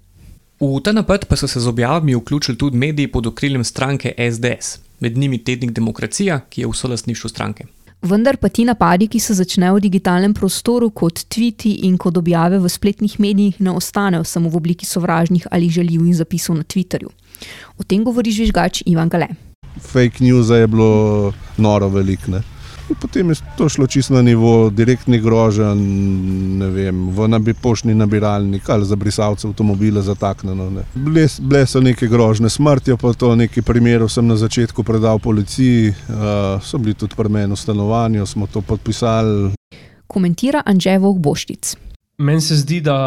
V 0.59 0.81
ta 0.81 0.91
napad 0.91 1.25
pa 1.25 1.35
so 1.35 1.47
se 1.47 1.59
z 1.59 1.67
objavami 1.67 2.15
vključili 2.15 2.57
tudi 2.57 2.77
mediji 2.77 3.07
pod 3.07 3.27
okriljem 3.27 3.63
stranke 3.63 4.13
SDS, 4.31 4.79
med 4.99 5.17
njimi 5.17 5.37
Tednik 5.37 5.71
Demokracija, 5.71 6.39
ki 6.49 6.61
je 6.61 6.67
v 6.67 6.73
solastništvu 6.73 7.29
stranke. 7.29 7.65
Vendar 8.01 8.37
pa 8.37 8.49
ti 8.49 8.65
napadi, 8.65 9.07
ki 9.07 9.19
se 9.19 9.33
začnejo 9.33 9.75
v 9.75 9.83
digitalnem 9.85 10.33
prostoru 10.33 10.89
kot 10.89 11.23
tviti 11.29 11.71
in 11.85 11.97
kot 11.97 12.17
objave 12.17 12.59
v 12.59 12.69
spletnih 12.69 13.19
medijih, 13.19 13.61
ne 13.61 13.71
ostanejo 13.71 14.23
samo 14.23 14.49
v 14.49 14.57
obliki 14.57 14.85
sovražnih 14.85 15.47
ali 15.51 15.69
žaljivih 15.69 16.15
zapisov 16.15 16.57
na 16.57 16.63
Twitterju. 16.63 17.09
O 17.77 17.83
tem 17.83 18.03
govori 18.03 18.31
žvižgač 18.31 18.81
Ivan 18.85 19.09
Gale. 19.09 19.27
Fake 19.81 20.23
news 20.25 20.49
je 20.49 20.67
bilo 20.67 21.33
noro 21.57 21.89
veliko. 21.89 22.41
Potem 23.01 23.29
je 23.29 23.35
to 23.57 23.69
šlo 23.69 23.87
čisto 23.87 24.13
na 24.13 24.21
nivo 24.21 24.69
direktnih 24.69 25.21
groženj, 25.21 25.81
ne 26.59 26.69
vem, 26.71 27.09
v 27.09 27.27
nabi, 27.27 27.53
poštni 27.53 27.95
nabiralnik 27.95 28.69
ali 28.69 28.85
za 28.85 28.95
brisalce 28.95 29.47
avtomobile 29.47 30.01
zataknjeno. 30.01 30.71
Bile, 30.95 31.27
bile 31.39 31.65
so 31.65 31.81
neke 31.81 32.07
grožne 32.07 32.49
smrti, 32.49 32.95
pa 33.01 33.13
to 33.13 33.35
nekaj 33.35 33.63
primerov 33.63 34.09
sem 34.09 34.27
na 34.27 34.35
začetku 34.35 34.83
predal 34.83 35.19
policiji, 35.19 35.89
uh, 35.89 36.63
so 36.63 36.77
bili 36.77 36.93
tudi 36.93 37.15
pri 37.15 37.29
meni 37.29 37.53
v 37.53 37.59
stanovanju, 37.59 38.25
smo 38.25 38.47
to 38.47 38.61
podpisali. 38.61 39.51
Komentira 40.07 40.63
Anžej 40.65 40.97
Vogboštic. 40.97 41.86
Meni 42.17 42.41
se 42.41 42.55
zdi, 42.55 42.79
da 42.81 42.97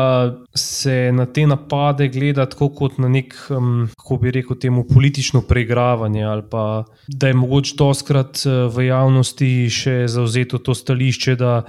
se 0.55 1.11
na 1.13 1.27
te 1.27 1.43
napade 1.47 2.07
gleda 2.09 2.45
tako 2.47 2.69
kot 2.69 2.99
na 2.99 3.09
nek, 3.11 3.35
um, 3.51 3.89
kako 3.99 4.17
bi 4.23 4.31
rekel, 4.31 4.57
temu 4.57 4.85
politično 4.87 5.43
preigravanje, 5.43 6.23
ali 6.25 6.43
pa 6.51 6.85
da 7.09 7.29
je 7.29 7.35
mogoče 7.35 7.75
doskrat 7.79 8.45
v 8.47 8.87
javnosti 8.87 9.49
še 9.71 9.97
zauzeto 10.09 10.63
to 10.63 10.75
stališče, 10.79 11.35
da 11.35 11.65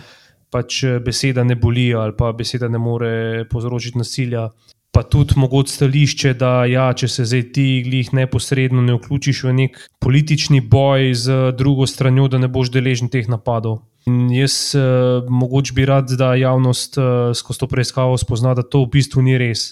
pač 0.53 0.83
beseda 1.01 1.43
ne 1.43 1.55
boli 1.55 1.89
ali 1.95 2.13
pa 2.17 2.29
beseda 2.31 2.69
ne 2.69 2.77
more 2.77 3.45
povzročiti 3.49 3.97
nasilja. 3.97 4.49
Pa 4.91 5.03
tudi 5.03 5.37
mogoče 5.39 5.71
stališče, 5.71 6.33
da 6.35 6.65
ja, 6.67 6.89
če 6.91 7.07
se 7.07 7.23
zdaj 7.25 7.45
ti 7.55 7.65
glih 7.85 8.09
neposredno 8.13 8.81
ne 8.83 8.97
vključiš 8.97 9.43
v 9.47 9.53
nek 9.55 9.77
politični 10.03 10.59
boj 10.59 11.13
z 11.15 11.37
drugo 11.55 11.87
stranjo, 11.87 12.27
da 12.27 12.41
ne 12.41 12.49
boš 12.51 12.73
deležen 12.73 13.07
teh 13.07 13.29
napadov. 13.31 13.79
In 14.09 14.27
jaz 14.35 14.73
uh, 14.75 15.29
mogoče 15.31 15.77
bi 15.77 15.85
rad, 15.87 16.11
da 16.19 16.33
javnost 16.35 16.99
uh, 16.99 17.31
skozi 17.37 17.63
to 17.63 17.69
preiskavo 17.71 18.17
spozna, 18.19 18.51
da 18.57 18.67
to 18.67 18.83
v 18.83 18.91
bistvu 18.97 19.23
ni 19.23 19.37
res. 19.39 19.69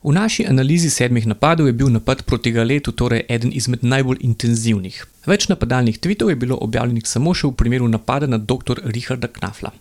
V 0.00 0.14
naši 0.16 0.46
analizi 0.48 0.88
sedmih 0.94 1.26
napadov 1.26 1.66
je 1.66 1.74
bil 1.76 1.90
napad 1.92 2.22
proti 2.24 2.52
Galetu 2.54 2.94
torej 2.96 3.26
eden 3.28 3.50
izmed 3.52 3.82
najbolj 3.82 4.22
intenzivnih. 4.24 5.02
Več 5.26 5.48
napadalnih 5.52 5.98
tvitev 5.98 6.30
je 6.30 6.38
bilo 6.38 6.56
objavljenih 6.56 7.04
samo 7.04 7.34
še 7.34 7.50
v 7.50 7.56
primeru 7.58 7.90
napada 7.90 8.30
na 8.30 8.38
dr. 8.38 8.80
Richarda 8.94 9.28
Knafla. 9.28 9.74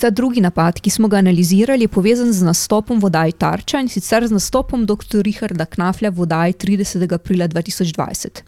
Ta 0.00 0.10
drugi 0.10 0.40
napad, 0.40 0.80
ki 0.80 0.90
smo 0.90 1.08
ga 1.08 1.16
analizirali, 1.16 1.82
je 1.84 1.88
povezan 1.88 2.32
z 2.32 2.44
nastopom 2.46 3.00
vodaji 3.00 3.32
Tarča 3.32 3.80
in 3.80 3.88
sicer 3.88 4.26
z 4.26 4.30
nastopom 4.30 4.84
dr. 4.86 5.22
Richarda 5.22 5.64
Knaflja 5.64 6.10
vodaji 6.10 6.52
30. 6.52 7.14
aprila 7.14 7.48
2020. 7.48 8.42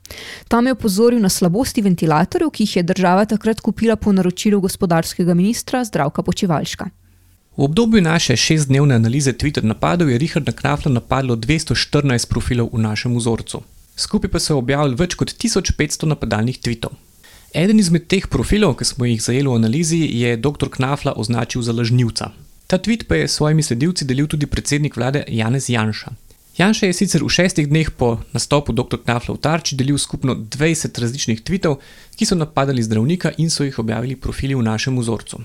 Tam 0.48 0.66
je 0.66 0.72
opozoril 0.72 1.20
na 1.20 1.28
slabosti 1.28 1.82
ventilatorjev, 1.82 2.50
ki 2.50 2.62
jih 2.62 2.76
je 2.76 2.82
država 2.82 3.24
takrat 3.24 3.60
kupila 3.60 3.96
po 3.96 4.12
naročilu 4.12 4.60
gospodarskega 4.60 5.34
ministra 5.34 5.84
Zdravka 5.84 6.22
Počivalška. 6.22 6.90
V 7.56 7.64
obdobju 7.64 8.02
naše 8.02 8.36
šestdnevne 8.36 8.94
analize 8.94 9.32
Twitter 9.32 9.64
napadov 9.64 10.10
je 10.10 10.18
Richarda 10.18 10.52
Knafla 10.52 10.92
napadlo 10.92 11.36
214 11.36 12.28
profilov 12.28 12.70
v 12.72 12.78
našem 12.78 13.16
vzorcu. 13.16 13.62
Skupaj 13.96 14.30
pa 14.30 14.38
so 14.38 14.58
objavili 14.58 14.94
več 14.94 15.14
kot 15.14 15.34
1500 15.34 16.06
napadalnih 16.06 16.60
tweetov. 16.60 16.94
Eden 17.52 17.80
izmed 17.82 18.04
teh 18.06 18.28
profilov, 18.30 18.76
ki 18.78 18.86
smo 18.86 19.06
jih 19.08 19.22
zajeli 19.22 19.48
v 19.50 19.56
analizi, 19.58 19.98
je 19.98 20.36
dr. 20.38 20.68
Knafla 20.70 21.16
označil 21.18 21.62
za 21.66 21.72
lažnivca. 21.74 22.30
Ta 22.70 22.78
tweet 22.78 23.08
pa 23.08 23.18
je 23.18 23.28
s 23.28 23.34
svojimi 23.40 23.62
sledilci 23.62 24.06
delil 24.06 24.28
tudi 24.30 24.46
predsednik 24.46 24.96
vlade 24.96 25.24
Janez 25.26 25.66
Janša. 25.68 26.12
Janša 26.58 26.86
je 26.86 26.94
sicer 26.94 27.24
v 27.24 27.28
šestih 27.28 27.66
dneh 27.66 27.90
po 27.90 28.20
nastopu 28.30 28.72
dr. 28.72 29.02
Knafla 29.02 29.34
v 29.34 29.42
Tarči 29.42 29.74
delil 29.74 29.98
skupno 29.98 30.34
20 30.38 30.94
različnih 30.94 31.42
tweetov, 31.42 31.80
ki 32.14 32.26
so 32.26 32.38
napadali 32.38 32.86
zdravnika 32.86 33.34
in 33.38 33.50
so 33.50 33.66
jih 33.66 33.78
objavili 33.82 34.14
profili 34.14 34.54
v 34.54 34.62
našem 34.62 34.94
vzorcu. 34.98 35.42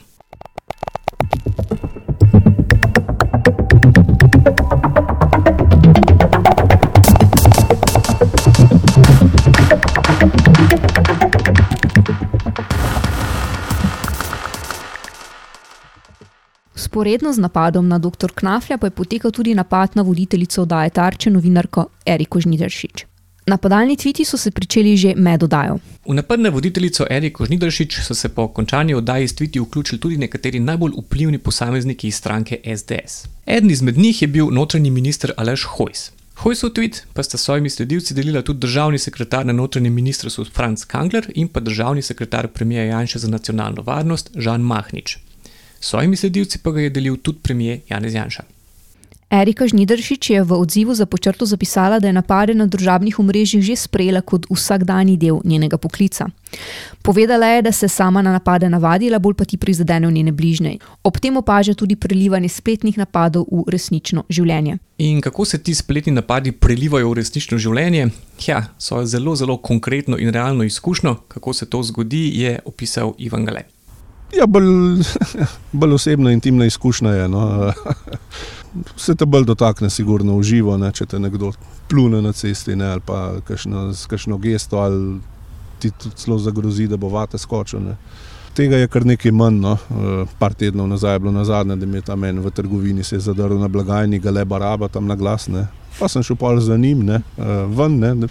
Sporedno 16.95 17.33
z 17.33 17.43
napadom 17.43 17.87
na 17.87 17.99
dr. 17.99 18.31
Knaflja 18.31 18.77
pa 18.77 18.87
je 18.87 18.91
potekal 18.91 19.31
tudi 19.31 19.51
napad 19.55 19.95
na 19.95 20.01
voditeljico 20.01 20.61
oddaje 20.61 20.89
Tarče, 20.89 21.29
novinarko 21.29 21.85
Eriko 22.05 22.39
Žnideršič. 22.39 23.03
Napadalni 23.47 23.97
tviti 23.97 24.25
so 24.25 24.37
se 24.37 24.51
pričeli 24.51 24.95
že 24.97 25.11
med 25.15 25.43
oddajo. 25.43 25.75
V 26.07 26.13
napad 26.13 26.39
na 26.39 26.49
voditeljico 26.49 27.05
Eriko 27.09 27.45
Žnideršič 27.45 27.99
so 27.99 28.15
se 28.15 28.29
po 28.29 28.47
končani 28.47 28.93
oddaji 28.93 29.27
s 29.27 29.35
tviti 29.35 29.59
vključili 29.59 29.99
tudi 29.99 30.17
nekateri 30.17 30.59
najbolj 30.59 30.91
vplivni 31.01 31.37
posamezniki 31.37 32.07
iz 32.07 32.15
stranke 32.15 32.59
SDS. 32.77 33.27
Eden 33.45 33.71
izmed 33.71 33.97
njih 33.97 34.21
je 34.21 34.27
bil 34.27 34.47
notranji 34.51 34.91
minister 34.91 35.33
Aleš 35.37 35.63
Hojs. 35.63 36.11
Hojsov 36.35 36.69
tweet 36.69 37.03
pa 37.13 37.23
sta 37.23 37.37
s 37.37 37.43
svojimi 37.43 37.69
sledilci 37.69 38.13
delila 38.13 38.41
tudi 38.41 38.59
državni 38.59 38.97
sekretar 38.97 39.45
na 39.45 39.53
notranjem 39.53 39.93
ministrstvu 39.93 40.45
Franz 40.45 40.85
Kangler 40.85 41.31
in 41.35 41.47
pa 41.47 41.59
državni 41.59 42.01
sekretar 42.01 42.47
premijeja 42.47 42.85
Janša 42.85 43.19
za 43.19 43.27
nacionalno 43.27 43.81
varnost 43.81 44.31
Žan 44.35 44.61
Mahnič. 44.61 45.17
S 45.79 45.93
svojimi 45.93 46.15
sledilci 46.15 46.59
pa 46.63 46.71
ga 46.71 46.81
je 46.81 46.89
delil 46.89 47.17
tudi 47.17 47.39
premijer 47.43 47.79
Janez 47.89 48.13
Janša. 48.13 48.43
Erika 49.29 49.67
Žnideršič 49.67 50.29
je 50.29 50.43
v 50.43 50.51
odzivu 50.53 50.93
za 50.93 51.05
počrto 51.05 51.45
zapisala, 51.45 51.99
da 51.99 52.07
je 52.07 52.13
napade 52.13 52.53
na 52.53 52.69
družabnih 52.69 53.19
omrežjih 53.19 53.63
že 53.63 53.75
sprejela 53.75 54.21
kot 54.21 54.45
vsakdanji 54.47 55.17
del 55.17 55.41
njenega 55.43 55.77
poklica. 55.77 56.29
Povedala 57.01 57.47
je, 57.57 57.61
da 57.61 57.71
se 57.71 57.87
sama 57.87 58.21
na 58.21 58.31
napade 58.31 58.69
navadila, 58.69 59.19
bolj 59.19 59.33
pa 59.33 59.45
ti 59.45 59.57
prizadene 59.57 60.07
v 60.07 60.13
njene 60.13 60.31
bližnje. 60.31 60.77
Ob 61.03 61.17
tem 61.19 61.37
opaža 61.37 61.73
tudi 61.73 61.95
prelivanje 61.95 62.49
spletnih 62.49 62.97
napadov 62.97 63.49
v 63.51 63.65
resnično 63.67 64.23
življenje. 64.29 64.77
In 64.97 65.21
kako 65.21 65.45
se 65.45 65.57
ti 65.57 65.75
spletni 65.75 66.13
napadi 66.13 66.51
prelivajo 66.51 67.09
v 67.09 67.19
resnično 67.19 67.57
življenje? 67.57 68.09
Ja, 68.47 68.69
svojo 68.77 69.05
zelo, 69.05 69.35
zelo 69.35 69.57
konkretno 69.57 70.17
in 70.17 70.29
realno 70.29 70.63
izkušnjo, 70.63 71.15
kako 71.27 71.53
se 71.53 71.65
to 71.65 71.83
zgodi, 71.83 72.29
je 72.39 72.59
opisal 72.65 73.15
Ivan 73.17 73.45
Gale. 73.45 73.74
Ja, 74.37 74.45
bolj, 74.47 74.65
bolj 75.79 75.93
osebna, 75.93 76.31
intimna 76.31 76.65
izkušnja 76.65 77.11
je. 77.11 77.27
No. 77.27 77.71
Vse 78.97 79.15
te 79.15 79.25
bolj 79.25 79.45
dotakne, 79.45 79.89
sigurno 79.89 80.35
uživo, 80.35 80.77
ne, 80.77 80.91
če 80.91 81.05
te 81.05 81.19
nekdo 81.19 81.53
plune 81.87 82.21
na 82.21 82.33
cesti 82.35 82.75
ne, 82.75 82.89
ali 82.95 83.01
pa 83.05 83.39
kakšno, 83.47 84.37
gesto, 84.37 84.81
ali 84.83 85.19
ti 85.79 85.91
zelo 86.17 86.37
zagrozi, 86.39 86.87
da 86.87 86.97
bo 86.97 87.09
vate 87.09 87.37
skočil. 87.37 87.79
Ne. 87.85 87.95
Tega 88.55 88.77
je 88.79 88.87
kar 88.87 89.05
nekaj 89.05 89.31
manj. 89.31 89.61
No. 89.63 89.77
Par 90.39 90.53
tednov 90.53 90.87
nazaj 90.87 91.15
je 91.15 91.23
bilo 91.23 91.31
na 91.31 91.45
zadnje, 91.45 91.75
da 91.75 91.85
mi 91.85 91.97
je 91.97 92.07
tam 92.11 92.23
en 92.23 92.39
v 92.39 92.51
trgovini 92.51 93.03
se 93.03 93.19
zadrl 93.19 93.59
na 93.59 93.67
blagajni, 93.67 94.19
ga 94.19 94.31
le 94.31 94.45
baraba 94.45 94.87
tam 94.87 95.07
na 95.07 95.15
glas. 95.15 95.47
Ne. 95.47 95.67
Pa 95.99 96.07
sem 96.11 96.23
šel 96.23 96.35
pol 96.35 96.59
za 96.59 96.77
njim, 96.77 97.05
ne, 97.07 97.21
ven, 97.71 97.99
ne, 97.99 98.15
ne, 98.15 98.27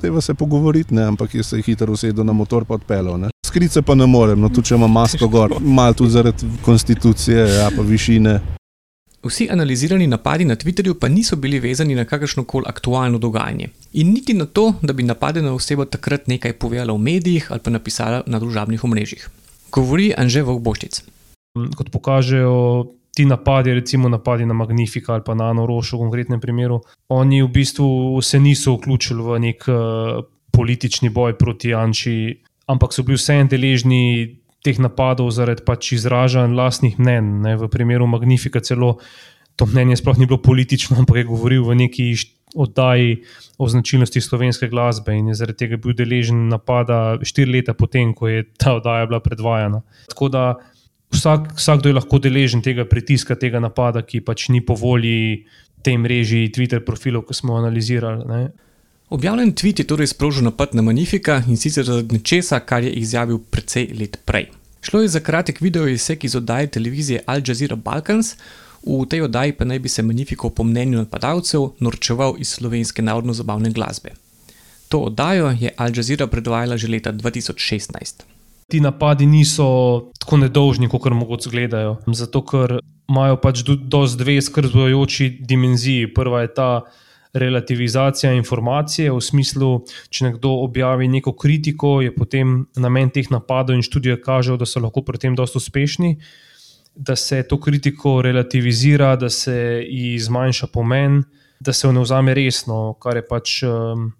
treba 0.00 0.20
se 0.20 0.34
pogovoriti, 0.34 0.94
ne, 0.94 1.02
ampak 1.10 1.34
je 1.34 1.42
se 1.42 1.62
hitro 1.62 1.92
usedel 1.92 2.24
na 2.24 2.32
motor 2.32 2.64
pa 2.64 2.74
odpeljal 2.78 3.31
skrice 3.52 3.82
pa 3.82 3.94
ne 3.94 4.06
morem, 4.08 4.40
no 4.40 4.48
tudi 4.48 4.72
če 4.72 4.78
imam 4.78 4.92
masko 4.96 5.28
gor, 5.28 5.58
malo 5.60 5.92
tudi 5.98 6.16
zaradi 6.16 6.48
konstitucije, 6.64 7.44
ja 7.58 7.68
pa 7.76 7.84
višine. 7.84 8.38
Vsi 9.22 9.46
analizirani 9.54 10.08
napadi 10.10 10.46
na 10.48 10.56
Twitterju 10.58 10.96
pa 10.98 11.10
niso 11.12 11.36
bili 11.36 11.60
vezani 11.62 11.94
na 11.94 12.04
kakršno 12.08 12.42
koli 12.48 12.66
aktualno 12.66 13.20
dogajanje. 13.22 13.68
In 14.00 14.10
niti 14.16 14.34
na 14.34 14.46
to, 14.46 14.72
da 14.82 14.96
bi 14.96 15.04
napadena 15.06 15.52
oseba 15.54 15.84
takrat 15.84 16.26
nekaj 16.32 16.56
povedala 16.58 16.96
v 16.96 17.04
medijih 17.04 17.52
ali 17.52 17.62
pa 17.62 17.70
napisala 17.70 18.22
na 18.26 18.40
družabnih 18.42 18.84
omrežjih. 18.84 19.28
Govori 19.72 20.10
Anže 20.16 20.42
Vogboštic. 20.42 21.02
Kot 21.76 21.92
pokažejo 21.92 22.56
ti 23.14 23.28
napadi, 23.28 23.74
recimo 23.76 24.08
napadi 24.08 24.48
na 24.48 24.56
Magnifika 24.56 25.12
ali 25.12 25.22
pa 25.26 25.36
na 25.38 25.50
Anorošo, 25.52 25.96
v 25.96 26.08
konkretnem 26.08 26.40
primeru, 26.40 26.80
oni 27.08 27.42
v 27.42 27.50
bistvu 27.52 28.22
se 28.22 28.40
niso 28.40 28.74
vključili 28.74 29.22
v 29.22 29.38
nek 29.38 29.68
uh, 29.68 30.24
politični 30.52 31.12
boj 31.12 31.38
proti 31.38 31.74
Anči, 31.74 32.42
ampak 32.66 32.94
so 32.94 33.02
bili 33.06 33.18
vseeno 33.18 33.50
deležni 33.50 34.38
teh 34.62 34.78
napadov 34.78 35.30
zaradi 35.34 35.64
pač 35.66 35.92
izražanj 35.98 36.54
lastnih 36.54 36.98
mnen. 36.98 37.42
Ne? 37.42 37.56
V 37.58 37.68
primeru 37.68 38.06
Magnifika 38.06 38.62
celo 38.62 38.98
to 39.58 39.66
mnenje 39.66 39.98
sploh 40.00 40.18
ni 40.18 40.26
bilo 40.26 40.38
politično, 40.38 40.96
ampak 41.02 41.22
je 41.22 41.30
govoril 41.30 41.66
v 41.66 41.86
neki 41.86 42.14
oddaji 42.52 43.24
o 43.58 43.68
značilnosti 43.68 44.20
slovenske 44.20 44.68
glasbe 44.68 45.14
in 45.16 45.32
je 45.32 45.38
zaradi 45.40 45.64
tega 45.64 45.78
bil 45.80 45.96
deležen 45.96 46.50
napada 46.52 47.16
štiri 47.24 47.58
leta 47.58 47.72
potem, 47.74 48.12
ko 48.12 48.28
je 48.28 48.44
ta 48.44 48.76
oddaja 48.76 49.08
bila 49.08 49.20
predvajana. 49.24 49.80
Tako 50.12 50.28
da 50.28 50.44
vsak, 51.12 51.54
vsakdo 51.56 51.88
je 51.88 51.96
lahko 51.96 52.20
deležen 52.20 52.62
tega 52.62 52.84
pritiska, 52.84 53.36
tega 53.40 53.60
napada, 53.60 54.04
ki 54.04 54.20
pač 54.20 54.50
ni 54.52 54.60
po 54.60 54.76
volji 54.76 55.48
tej 55.82 55.96
mreži 55.98 56.52
Twitter 56.52 56.84
profilov, 56.84 57.24
ki 57.26 57.34
smo 57.34 57.56
analizirali. 57.56 58.28
Ne. 58.28 58.42
Objavljen 59.12 59.52
tweet 59.52 59.78
je 59.78 59.84
torej 59.84 60.06
sprožil 60.06 60.44
napad 60.44 60.74
na 60.74 60.82
Magnifika 60.82 61.42
in 61.48 61.56
sicer 61.60 61.84
zaradi 61.84 62.16
nečesa, 62.16 62.60
kar 62.64 62.80
je 62.80 62.92
izjavil 62.96 63.42
precej 63.50 63.90
let 63.98 64.16
prej. 64.24 64.46
Šlo 64.80 65.02
je 65.02 65.08
za 65.08 65.20
kratek 65.20 65.60
video 65.60 65.84
izsek 65.88 66.24
iz 66.24 66.36
oddaje 66.36 66.66
televizije 66.66 67.20
Al 67.26 67.42
Jazeera 67.44 67.76
Balkans, 67.76 68.34
v 68.86 69.04
tej 69.04 69.26
oddaji 69.28 69.52
pa 69.52 69.64
naj 69.68 69.78
bi 69.78 69.88
se 69.88 70.02
Magnifiko 70.02 70.50
po 70.50 70.64
mnenju 70.64 71.04
napadalcev 71.04 71.68
norčeval 71.78 72.34
iz 72.38 72.48
slovenske 72.56 73.02
narodno-zabavne 73.02 73.70
glasbe. 73.70 74.16
To 74.88 74.98
oddajo 74.98 75.52
je 75.60 75.74
Al 75.76 75.92
Jazeera 75.96 76.26
predvajala 76.26 76.76
že 76.76 76.88
leta 76.88 77.12
2016 77.12 78.24
ti 78.72 78.80
napadi 78.80 79.26
niso 79.26 79.64
tako 80.18 80.36
nedolžni, 80.36 80.88
kot 80.88 81.12
mogoče 81.12 81.50
izgledajo. 81.50 81.96
Zato, 82.06 82.40
ker 82.40 82.78
imajo 83.08 83.36
pač 83.36 83.60
dosti 83.68 84.18
dve 84.22 84.40
skrbujoči 84.40 85.28
dimenziji. 85.40 86.14
Prva 86.14 86.40
je 86.40 86.54
ta 86.54 86.68
relativizacija 87.32 88.32
informacije, 88.32 89.12
v 89.12 89.20
smislu, 89.20 89.70
če 90.12 90.28
nekdo 90.28 90.52
objavi 90.66 91.08
neko 91.08 91.32
kritiko, 91.32 92.00
je 92.04 92.12
potem 92.14 92.66
namen 92.76 93.10
teh 93.10 93.30
napadov 93.32 93.76
in 93.76 93.84
študije 93.84 94.20
kažejo, 94.20 94.58
da 94.60 94.68
so 94.68 94.82
lahko 94.84 95.04
pri 95.06 95.18
tem 95.18 95.36
dosti 95.36 95.58
uspešni. 95.58 96.16
Da 96.94 97.16
se 97.16 97.40
to 97.48 97.56
kritiko 97.60 98.20
relativizira, 98.22 99.14
da 99.16 99.30
se 99.30 99.84
ji 99.88 100.18
zmanjša 100.20 100.66
pomen, 100.66 101.22
da 101.60 101.72
se 101.72 101.86
jo 101.86 101.92
ne 101.92 102.02
vzame 102.04 102.34
resno, 102.36 102.92
kar 103.00 103.16
je 103.16 103.24
pač 103.24 103.62
um, 103.64 104.10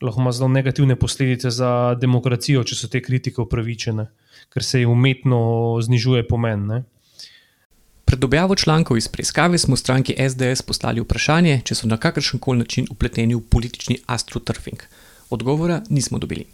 lahko 0.00 0.20
ima 0.20 0.32
zelo 0.32 0.48
negativne 0.48 0.96
posledice 0.96 1.50
za 1.50 1.96
demokracijo, 1.98 2.62
če 2.64 2.78
so 2.78 2.90
te 2.92 3.02
kritike 3.02 3.40
upravičene, 3.42 4.06
ker 4.52 4.62
se 4.62 4.84
jim 4.84 4.92
umetno 4.94 5.40
znižuje 5.82 6.28
pomen. 6.28 6.66
Ne? 6.66 6.82
Pred 8.06 8.24
objavo 8.24 8.54
člankov 8.54 8.96
iz 8.96 9.08
preiskave 9.08 9.58
smo 9.58 9.76
stranki 9.76 10.14
SDS 10.30 10.62
poslali 10.62 11.02
vprašanje, 11.02 11.60
če 11.64 11.74
so 11.74 11.88
na 11.90 11.96
kakršen 11.98 12.40
koli 12.40 12.58
način 12.58 12.86
upleteni 12.90 13.34
v 13.34 13.40
politični 13.50 13.98
astroturfing. 14.06 14.84
Odgovora 15.30 15.80
nismo 15.90 16.18
dobili. 16.18 16.44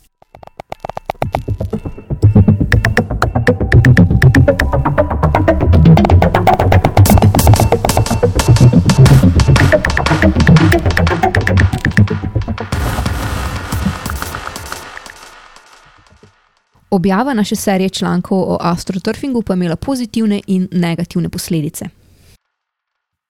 Objava 16.92 17.34
naše 17.34 17.56
serije 17.56 17.88
člankov 17.88 18.38
o 18.38 18.56
astroturfingu 18.60 19.42
pa 19.42 19.52
je 19.52 19.56
imela 19.56 19.76
pozitivne 19.76 20.40
in 20.46 20.68
negativne 20.72 21.28
posledice. 21.28 21.84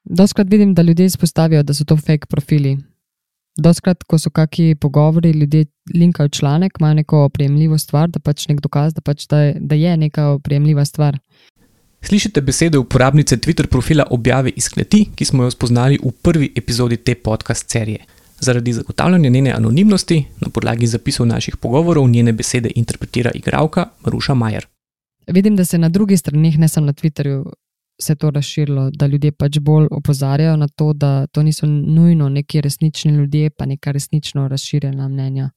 Doskrat 0.04 0.46
vidim, 0.50 0.74
da 0.74 0.82
ljudje 0.82 1.06
izpostavijo, 1.06 1.62
da 1.62 1.74
so 1.74 1.84
to 1.84 1.96
fake 1.96 2.26
profili. 2.28 2.78
Doskrat, 3.58 4.02
ko 4.02 4.18
so 4.18 4.30
kakšni 4.30 4.74
pogovori, 4.74 5.30
ljudje 5.30 5.64
linkajo 5.94 6.28
članek, 6.28 6.72
imajo 6.80 6.94
neko 6.94 7.24
oprijemljivo 7.24 7.78
stvar, 7.78 8.08
da 8.08 8.18
pač 8.18 8.48
nek 8.48 8.60
dokaz, 8.60 8.94
da, 8.94 9.00
pač 9.00 9.26
da, 9.26 9.38
je, 9.38 9.56
da 9.60 9.74
je 9.74 9.96
neka 9.96 10.26
oprijemljiva 10.28 10.84
stvar. 10.84 11.18
Slišite 12.02 12.40
besede 12.40 12.78
uporabnice 12.78 13.36
Twitter 13.36 13.66
profila 13.66 14.06
objave 14.10 14.50
iz 14.56 14.68
kleti, 14.68 15.04
ki 15.14 15.24
smo 15.24 15.44
jo 15.44 15.50
spoznali 15.50 15.98
v 16.02 16.10
prvi 16.22 16.52
epizodi 16.56 16.96
te 16.96 17.14
podcast 17.14 17.70
serije. 17.70 18.21
Zaradi 18.44 18.72
zagotavljanja 18.72 19.30
njene 19.30 19.50
anonimnosti, 19.50 20.24
na 20.40 20.48
podlagi 20.48 20.86
zapisov 20.86 21.26
naših 21.26 21.56
pogovorov, 21.56 22.08
njene 22.08 22.32
besede 22.32 22.70
interpretira 22.74 23.30
igralka 23.34 23.86
Maruša 24.04 24.34
Majer. 24.34 24.66
Vidim, 25.26 25.56
da 25.56 25.64
se 25.64 25.78
na 25.78 25.88
drugih 25.88 26.18
straneh, 26.18 26.58
ne 26.58 26.68
samo 26.68 26.86
na 26.86 26.92
Twitterju, 26.92 27.52
se 28.00 28.14
to 28.14 28.30
razširilo, 28.30 28.90
da 28.90 29.06
ljudje 29.06 29.32
pač 29.32 29.58
bolj 29.58 29.86
opozarjajo 29.90 30.56
na 30.56 30.68
to, 30.68 30.92
da 30.92 31.26
to 31.26 31.42
niso 31.42 31.66
nujno 31.66 32.28
neki 32.28 32.60
resnični 32.60 33.12
ljudje, 33.12 33.50
pa 33.50 33.66
neka 33.66 33.92
resnično 33.92 34.48
razširjena 34.48 35.08
mnenja. 35.08 35.50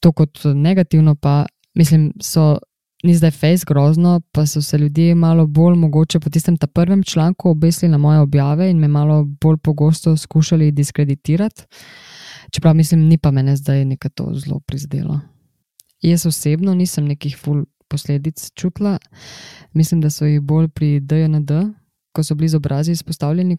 To 0.00 0.12
kot 0.12 0.38
negativno, 0.54 1.14
pa 1.14 1.46
mislim, 1.74 2.12
so. 2.20 2.58
Ni 3.04 3.14
zdaj 3.14 3.30
fejs 3.30 3.64
grozno, 3.64 4.20
pa 4.32 4.46
so 4.46 4.60
se 4.62 4.78
ljudje 4.78 5.14
malo 5.14 5.46
bolj 5.46 5.74
mogoče 5.74 6.20
po 6.20 6.30
tistem 6.30 6.56
prvem 6.74 7.02
članku 7.02 7.50
obesili 7.50 7.90
na 7.90 7.98
moje 7.98 8.18
objave 8.18 8.70
in 8.70 8.78
me 8.78 8.88
malo 8.88 9.24
bolj 9.40 9.56
pogosto 9.56 10.16
skušali 10.16 10.70
diskreditirati. 10.72 11.62
Čeprav 12.52 12.74
mislim, 12.74 13.08
ni 13.08 13.18
pa 13.18 13.30
mene 13.30 13.56
zdaj 13.56 13.84
nekaj 13.84 14.10
to 14.14 14.32
zelo 14.34 14.60
prizadelo. 14.60 15.20
Jaz 16.02 16.26
osebno 16.26 16.74
nisem 16.74 17.06
nekih 17.08 17.36
ful 17.38 17.64
posledic 17.88 18.50
čutila, 18.54 18.98
mislim, 19.72 20.00
da 20.00 20.10
so 20.10 20.26
jih 20.26 20.40
bolj 20.40 20.68
pri 20.68 21.00
DND, 21.00 21.50
ko 22.12 22.24
so 22.24 22.34
bili 22.34 22.48
z 22.48 22.56
obrazi 22.56 22.92
izpostavljeni. 22.92 23.56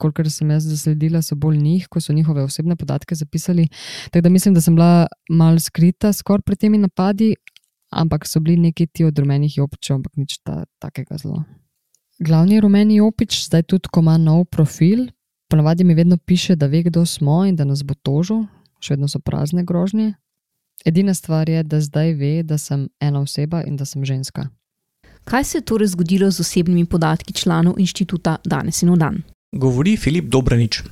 Kolikor 0.00 0.30
sem 0.32 0.50
jaz 0.50 0.64
zasledila, 0.64 1.20
so 1.22 1.36
bolj 1.36 1.58
njih, 1.60 1.86
ko 1.88 2.00
so 2.00 2.12
njihove 2.16 2.42
osebne 2.42 2.76
podatke 2.76 3.14
zapisali. 3.14 3.68
Tako 4.10 4.22
da 4.22 4.28
mislim, 4.28 4.54
da 4.54 4.60
sem 4.60 4.76
bila 4.76 5.06
mal 5.30 5.58
skrita 5.60 6.12
skoraj 6.12 6.42
pred 6.46 6.58
temi 6.58 6.78
napadi, 6.78 7.34
ampak 7.92 8.26
so 8.26 8.40
bili 8.40 8.56
neki 8.56 8.86
ti 8.86 9.04
od 9.04 9.18
rumenih 9.18 9.58
jopičev, 9.58 9.96
ampak 9.96 10.16
nič 10.16 10.38
ta, 10.44 10.64
takega 10.78 11.18
zelo. 11.20 11.44
Glavni 12.20 12.60
rumeni 12.60 12.96
jopič 12.96 13.44
zdaj 13.46 13.62
tudi, 13.62 13.88
ko 13.92 14.00
ima 14.00 14.16
nov 14.18 14.44
profil, 14.52 15.06
Ponavadi 15.50 15.84
mi 15.84 15.94
vedno 15.94 16.16
piše, 16.16 16.56
da 16.56 16.66
ve, 16.66 16.82
kdo 16.82 17.06
smo 17.06 17.44
in 17.46 17.56
da 17.56 17.64
nas 17.64 17.82
bo 17.82 17.94
tožil, 17.94 18.44
še 18.78 18.94
vedno 18.94 19.08
so 19.10 19.18
prazne 19.18 19.64
grožnje. 19.66 20.12
Edina 20.86 21.14
stvar 21.14 21.48
je, 21.50 21.64
da 21.66 21.80
zdaj 21.82 22.14
ve, 22.14 22.30
da 22.46 22.58
sem 22.58 22.86
ena 23.02 23.20
oseba 23.20 23.64
in 23.66 23.74
da 23.76 23.84
sem 23.84 24.04
ženska. 24.04 24.46
Kaj 25.24 25.44
se 25.44 25.58
je 25.58 25.66
torej 25.66 25.90
zgodilo 25.90 26.30
z 26.30 26.40
osebnimi 26.40 26.86
podatki 26.86 27.34
članov 27.34 27.82
inštituta 27.82 28.36
danes 28.44 28.82
in 28.82 28.94
v 28.94 28.96
dan? 29.02 29.18
Govori 29.52 29.96
Filip 29.96 30.30
Dobranič, 30.30 30.84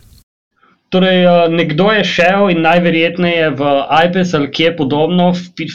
Torej, 0.88 1.24
eh, 1.24 1.48
nekdo 1.53 1.90
je 1.92 2.05
šel 2.05 2.46
in 2.48 2.62
najverjetneje 2.64 3.51
v 3.61 3.72
iPad 4.07 4.31
ali 4.35 4.51
kje 4.57 4.70
podobno, 4.77 5.27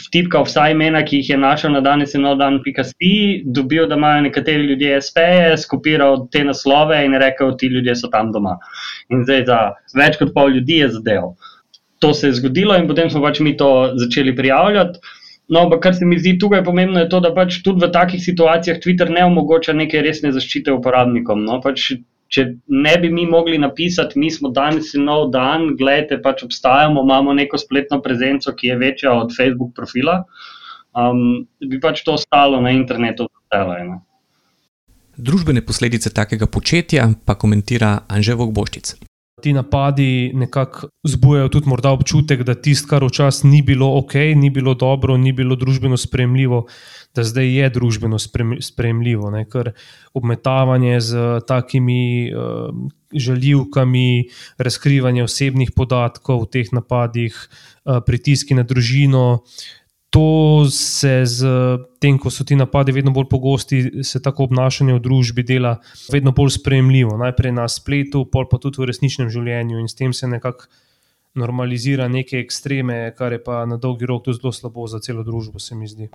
vtipkal 0.08 0.42
vsa 0.42 0.64
imena, 0.72 1.04
ki 1.06 1.20
jih 1.20 1.28
je 1.30 1.36
našel 1.38 1.70
na 1.70 1.80
danes 1.80 2.16
in 2.18 2.26
dan.si, 2.38 3.12
dobil, 3.46 3.86
da 3.86 3.94
imajo 3.94 4.24
nekateri 4.26 4.66
ljudje 4.66 5.02
SPE, 5.02 5.54
skopiral 5.62 6.26
te 6.34 6.42
naslove 6.44 6.98
in 7.06 7.14
rekel, 7.14 7.54
ti 7.58 7.70
ljudje 7.70 7.94
so 7.94 8.10
tam 8.10 8.32
doma. 8.32 8.56
In 9.10 9.22
zdaj 9.22 9.44
za 9.46 9.58
več 9.94 10.18
kot 10.18 10.32
pol 10.34 10.50
ljudi 10.56 10.80
je 10.82 10.88
zadev. 10.96 11.30
To 12.02 12.10
se 12.14 12.32
je 12.32 12.40
zgodilo 12.40 12.74
in 12.74 12.88
potem 12.90 13.10
smo 13.10 13.22
pač 13.22 13.38
mi 13.40 13.54
to 13.56 13.68
začeli 13.94 14.34
prijavljati. 14.36 14.98
No, 15.48 15.60
ampak 15.60 15.80
kar 15.84 15.94
se 15.94 16.08
mi 16.08 16.18
zdi 16.18 16.38
tukaj 16.40 16.64
pomembno, 16.64 16.98
je 16.98 17.08
to, 17.08 17.20
da 17.20 17.30
pač 17.36 17.60
tudi 17.62 17.86
v 17.86 17.92
takih 17.92 18.18
situacijah 18.18 18.82
Twitter 18.82 19.12
ne 19.12 19.22
omogoča 19.28 19.76
neke 19.76 20.02
resne 20.02 20.32
zaščite 20.34 20.72
uporabnikom. 20.74 21.44
No, 21.44 21.60
pač 21.62 21.92
če 22.34 22.46
ne 22.66 22.94
bi 22.98 23.10
mi 23.14 23.26
mogli 23.30 23.58
napisati, 23.62 24.18
mi 24.18 24.30
smo 24.30 24.50
danes 24.54 24.92
in 24.98 25.06
nov 25.08 25.28
dan, 25.34 25.70
gledajte, 25.78 26.18
pač 26.24 26.42
obstajamo, 26.46 27.04
imamo 27.06 27.34
neko 27.36 27.60
spletno 27.60 28.00
prezenco, 28.02 28.54
ki 28.56 28.72
je 28.72 28.80
večja 28.80 29.14
od 29.14 29.34
Facebook 29.36 29.74
profila, 29.76 30.20
um, 30.98 31.44
bi 31.62 31.80
pač 31.80 32.02
to 32.02 32.18
ostalo 32.18 32.60
na 32.64 32.74
internetu. 32.74 33.30
Tele, 33.54 33.76
Družbene 35.14 35.62
posledice 35.62 36.10
takega 36.10 36.48
početja 36.50 37.06
pa 37.22 37.36
komentira 37.38 38.00
Anželov 38.10 38.50
Boščic 38.56 38.96
ti 39.44 39.52
napadi 39.52 40.32
nekako 40.34 40.88
zbujajo 41.04 41.48
tudi 41.52 41.68
morda 41.68 41.90
občutek, 41.92 42.46
da 42.48 42.54
tisto, 42.56 42.88
kar 42.88 43.04
včasih 43.04 43.50
ni 43.50 43.60
bilo 43.62 43.90
ok, 43.98 44.14
ni 44.40 44.48
bilo 44.50 44.72
dobro, 44.74 45.18
ni 45.20 45.34
bilo 45.36 45.56
družbeno 45.60 45.98
sprejemljivo, 46.00 46.62
da 47.14 47.26
zdaj 47.28 47.52
je 47.52 47.68
družbeno 47.70 48.16
sprejemljivo. 48.60 49.28
Ne? 49.30 49.44
Ker 49.44 49.74
obmetavanje 50.16 50.96
z 51.00 51.26
takimi 51.44 52.32
uh, 52.32 52.72
žaljivkami, 53.12 54.30
razkrivanje 54.56 55.28
osebnih 55.28 55.76
podatkov 55.76 56.46
v 56.46 56.50
teh 56.56 56.72
napadih, 56.72 57.36
uh, 57.36 58.00
pritiski 58.06 58.56
na 58.56 58.64
družino. 58.64 59.44
To 60.14 60.62
se 60.70 61.26
z 61.26 61.42
tem, 61.98 62.14
ko 62.22 62.30
so 62.30 62.44
ti 62.46 62.54
napadi 62.54 62.92
vedno 62.94 63.10
bolj 63.10 63.26
pogosti, 63.26 64.04
se 64.06 64.22
tako 64.22 64.46
obnašanje 64.46 64.94
v 64.94 65.02
družbi 65.02 65.42
dela 65.42 65.80
vedno 66.12 66.30
bolj 66.30 66.54
sprejemljivo. 66.54 67.16
Najprej 67.18 67.52
na 67.52 67.66
spletu, 67.66 68.22
pol 68.22 68.46
pa 68.46 68.62
tudi 68.62 68.78
v 68.78 68.86
resničnem 68.92 69.26
življenju, 69.26 69.82
in 69.82 69.90
s 69.90 69.98
tem 69.98 70.14
se 70.14 70.30
nekako 70.30 70.70
normalizira 71.34 72.06
neke 72.06 72.38
ekstreme, 72.38 73.10
kar 73.18 73.34
je 73.34 73.42
pa 73.42 73.64
na 73.66 73.74
dolgi 73.74 74.06
rok 74.06 74.30
zelo 74.30 74.54
slabo 74.54 74.86
za 74.86 75.02
celo 75.02 75.26
družbo, 75.26 75.58
se 75.58 75.74
mi 75.74 75.90
zdi. 75.90 76.06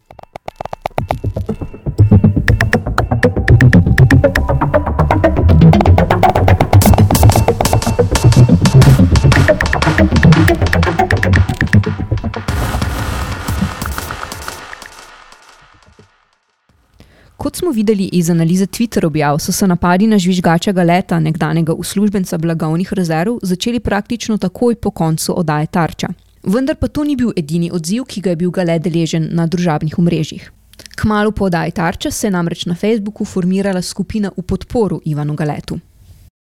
Videli 17.79 18.09
iz 18.11 18.29
analize 18.29 18.67
Twitter 18.67 19.05
objav, 19.05 19.39
so 19.39 19.51
se 19.51 19.67
napadi 19.67 20.07
na 20.07 20.17
žvižgača 20.19 20.71
Galeta, 20.71 21.19
nekdanjega 21.19 21.73
uslužbenca 21.73 22.37
blagovnih 22.37 22.93
rezerv, 22.93 23.39
začeli 23.41 23.79
praktično 23.79 24.37
takoj 24.37 24.75
po 24.75 24.91
koncu 24.91 25.39
oddaje 25.39 25.67
Tarča. 25.67 26.07
Vendar 26.43 26.75
pa 26.75 26.87
to 26.87 27.03
ni 27.03 27.15
bil 27.15 27.31
edini 27.35 27.71
odziv, 27.71 28.03
ki 28.07 28.21
ga 28.21 28.33
je 28.33 28.39
bil 28.39 28.51
Galet 28.51 28.83
deležen 28.83 29.29
na 29.31 29.47
družabnih 29.47 29.99
omrežjih. 29.99 30.51
Kmalu 30.99 31.31
po 31.31 31.45
oddaji 31.45 31.71
Tarča 31.71 32.11
se 32.11 32.27
je 32.27 32.31
namreč 32.31 32.65
na 32.65 32.75
Facebooku 32.75 33.25
formirala 33.25 33.81
skupina 33.81 34.31
v 34.37 34.43
podporu 34.43 35.01
Ivanu 35.05 35.35
Galetu. 35.35 35.79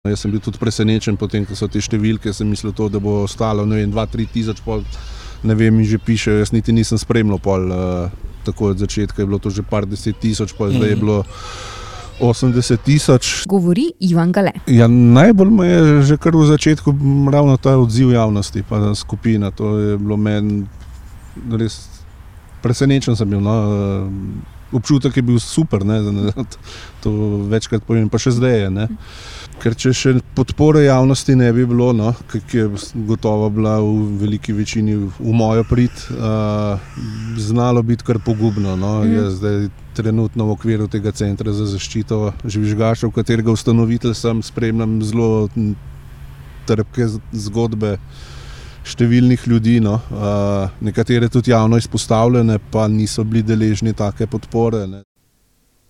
Jaz 0.08 0.24
sem 0.24 0.32
bil 0.32 0.42
tudi 0.42 0.58
presenečen, 0.58 1.18
potem 1.18 1.46
ko 1.46 1.56
so 1.56 1.68
te 1.70 1.80
številke, 1.80 2.34
sem 2.34 2.50
mislil, 2.50 2.74
to, 2.74 2.90
da 2.90 3.00
bo 3.00 3.22
ostalo 3.24 3.64
2-3 3.70 4.28
tisoč, 4.34 4.64
pol, 4.66 4.84
ne 5.44 5.56
vem, 5.56 5.84
že 5.86 6.02
piše, 6.02 6.40
jaz 6.42 6.52
niti 6.52 6.74
nisem 6.74 6.98
spremljal 6.98 7.40
pol. 7.40 7.70
Uh, 7.70 8.31
tako 8.44 8.66
od 8.68 8.78
začetka 8.78 9.22
je 9.22 9.26
bilo 9.26 9.40
to 9.40 9.50
že 9.50 9.62
par 9.62 9.86
deset 9.86 10.18
tisoč, 10.18 10.54
pa 10.54 10.68
zdaj 10.68 10.90
je 10.90 10.96
Mhm. 10.96 11.00
bilo 11.00 11.24
80 12.20 12.78
tisoč. 12.78 13.46
Govori 13.46 13.92
Ivan 14.00 14.32
Gale. 14.32 14.52
Ja, 14.68 14.86
najbolj 14.88 15.50
me 15.50 15.66
je 15.66 15.80
že 16.04 16.18
kar 16.18 16.32
v 16.32 16.46
začetku 16.46 16.94
ravno 17.28 17.58
ta 17.58 17.78
odziv 17.78 18.12
javnosti, 18.12 18.62
pa 18.62 18.94
skupina. 18.94 19.50
To 19.52 19.78
je 19.80 19.98
bilo 19.98 20.18
meni 20.18 20.68
res 21.52 21.90
presenečen. 22.62 23.16
Sem 23.16 23.26
bil, 23.28 23.42
no. 23.42 23.56
Občutek 24.72 25.18
je 25.18 25.24
bil 25.26 25.40
super, 25.40 25.86
ne, 25.86 26.00
to 27.04 27.12
večkrat 27.52 27.84
povem, 27.84 28.08
pa 28.10 28.22
še 28.22 28.34
zdaj 28.38 28.56
je. 28.56 28.70
Ne. 28.72 28.88
Ker 29.62 29.76
če 29.78 29.94
še 29.94 30.14
podpore 30.38 30.86
javnosti 30.86 31.36
ne 31.38 31.52
bi 31.54 31.66
bilo, 31.70 31.92
no, 31.94 32.14
ki 32.32 32.58
je 32.58 32.66
gotovo 33.08 33.50
bila 33.54 33.78
v 33.84 34.18
veliki 34.24 34.56
večini 34.58 34.96
v 34.96 35.36
mojo 35.36 35.66
prid, 35.70 35.92
uh, 36.16 36.80
znalo 37.38 37.84
biti 37.86 38.08
kar 38.08 38.22
pogubno. 38.24 38.76
No. 38.80 39.02
Mhm. 39.04 39.14
Jaz 39.18 39.38
zdaj 39.42 39.70
trenutno 39.94 40.48
v 40.48 40.56
okviru 40.56 40.88
tega 40.88 41.12
centra 41.12 41.52
za 41.54 41.68
zaščito 41.68 42.32
žvižgačev, 42.48 43.12
katerega 43.12 43.52
ustanovitelj 43.52 44.16
sem, 44.16 44.44
spremljam 44.46 45.02
zelo 45.04 45.50
trpke 46.66 47.10
zgodbe 47.36 47.98
številnih 48.88 49.48
ljudi, 49.48 49.80
no. 49.84 50.00
uh, 50.10 50.72
nekatere 50.82 51.30
tudi 51.30 51.52
javno 51.52 51.78
izpostavljene, 51.78 52.58
pa 52.72 52.88
niso 52.88 53.24
bili 53.24 53.44
deležni 53.46 53.94
take 53.94 54.28
podpore. 54.28 54.86
Ne. 54.88 55.04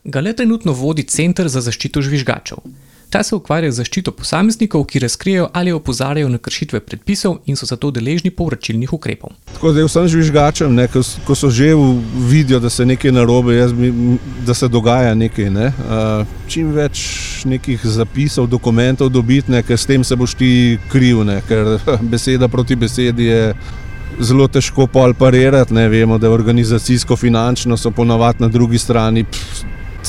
Gale 0.04 0.34
trenutno 0.34 0.74
vodi 0.74 1.06
Center 1.08 1.48
za 1.50 1.62
zaščito 1.62 2.02
žvižgačev. 2.02 2.64
Ta 3.12 3.24
se 3.24 3.36
ukvarja 3.36 3.68
z 3.72 3.82
zaščito 3.82 4.14
posameznikov, 4.16 4.86
ki 4.88 5.00
razkrijejo 5.04 5.50
ali 5.54 5.72
opozarjajo 5.76 6.30
na 6.32 6.38
kršitve 6.40 6.80
predpisov 6.80 7.42
in 7.46 7.58
so 7.60 7.68
zato 7.68 7.90
deležni 7.92 8.32
povračilnih 8.32 8.94
ukrepov. 8.96 9.34
Tako 9.52 9.74
da 9.76 9.84
vsem 9.84 10.08
žvižgačem, 10.14 10.80
ko, 10.94 11.02
ko 11.28 11.36
so 11.36 11.50
že 11.52 11.74
v, 11.76 11.90
vidijo, 12.30 12.62
da 12.64 12.70
se 12.72 12.86
nekaj 12.88 13.12
narobe, 13.12 13.58
jaz 13.58 13.76
da 14.48 14.56
se 14.56 14.72
dogaja 14.72 15.12
nekaj. 15.16 15.50
Ne, 15.52 15.68
uh, 15.68 16.24
čim 16.48 16.72
več 16.72 17.04
nekih 17.44 17.84
zapisov, 17.84 18.48
dokumentov 18.48 19.12
dobiti, 19.12 19.60
ker 19.68 19.76
s 19.76 19.90
tem 19.90 20.08
se 20.08 20.16
boš 20.16 20.38
ti 20.40 20.80
kriv, 20.92 21.26
ne, 21.28 21.42
ker 21.48 21.82
beseda 22.14 22.48
proti 22.48 22.80
besedi 22.80 23.28
je. 23.28 23.46
Zelo 24.22 24.46
težko 24.52 24.86
pol 24.92 25.16
parirati, 25.18 25.74
ne 25.74 25.88
vemo, 25.90 26.18
da 26.20 26.28
je 26.28 26.36
organizacijsko, 26.36 27.16
finančno 27.18 27.78
so 27.80 27.90
ponavadi 27.96 28.44
na 28.44 28.50
drugi 28.52 28.78
strani 28.78 29.24
pff, 29.24 29.51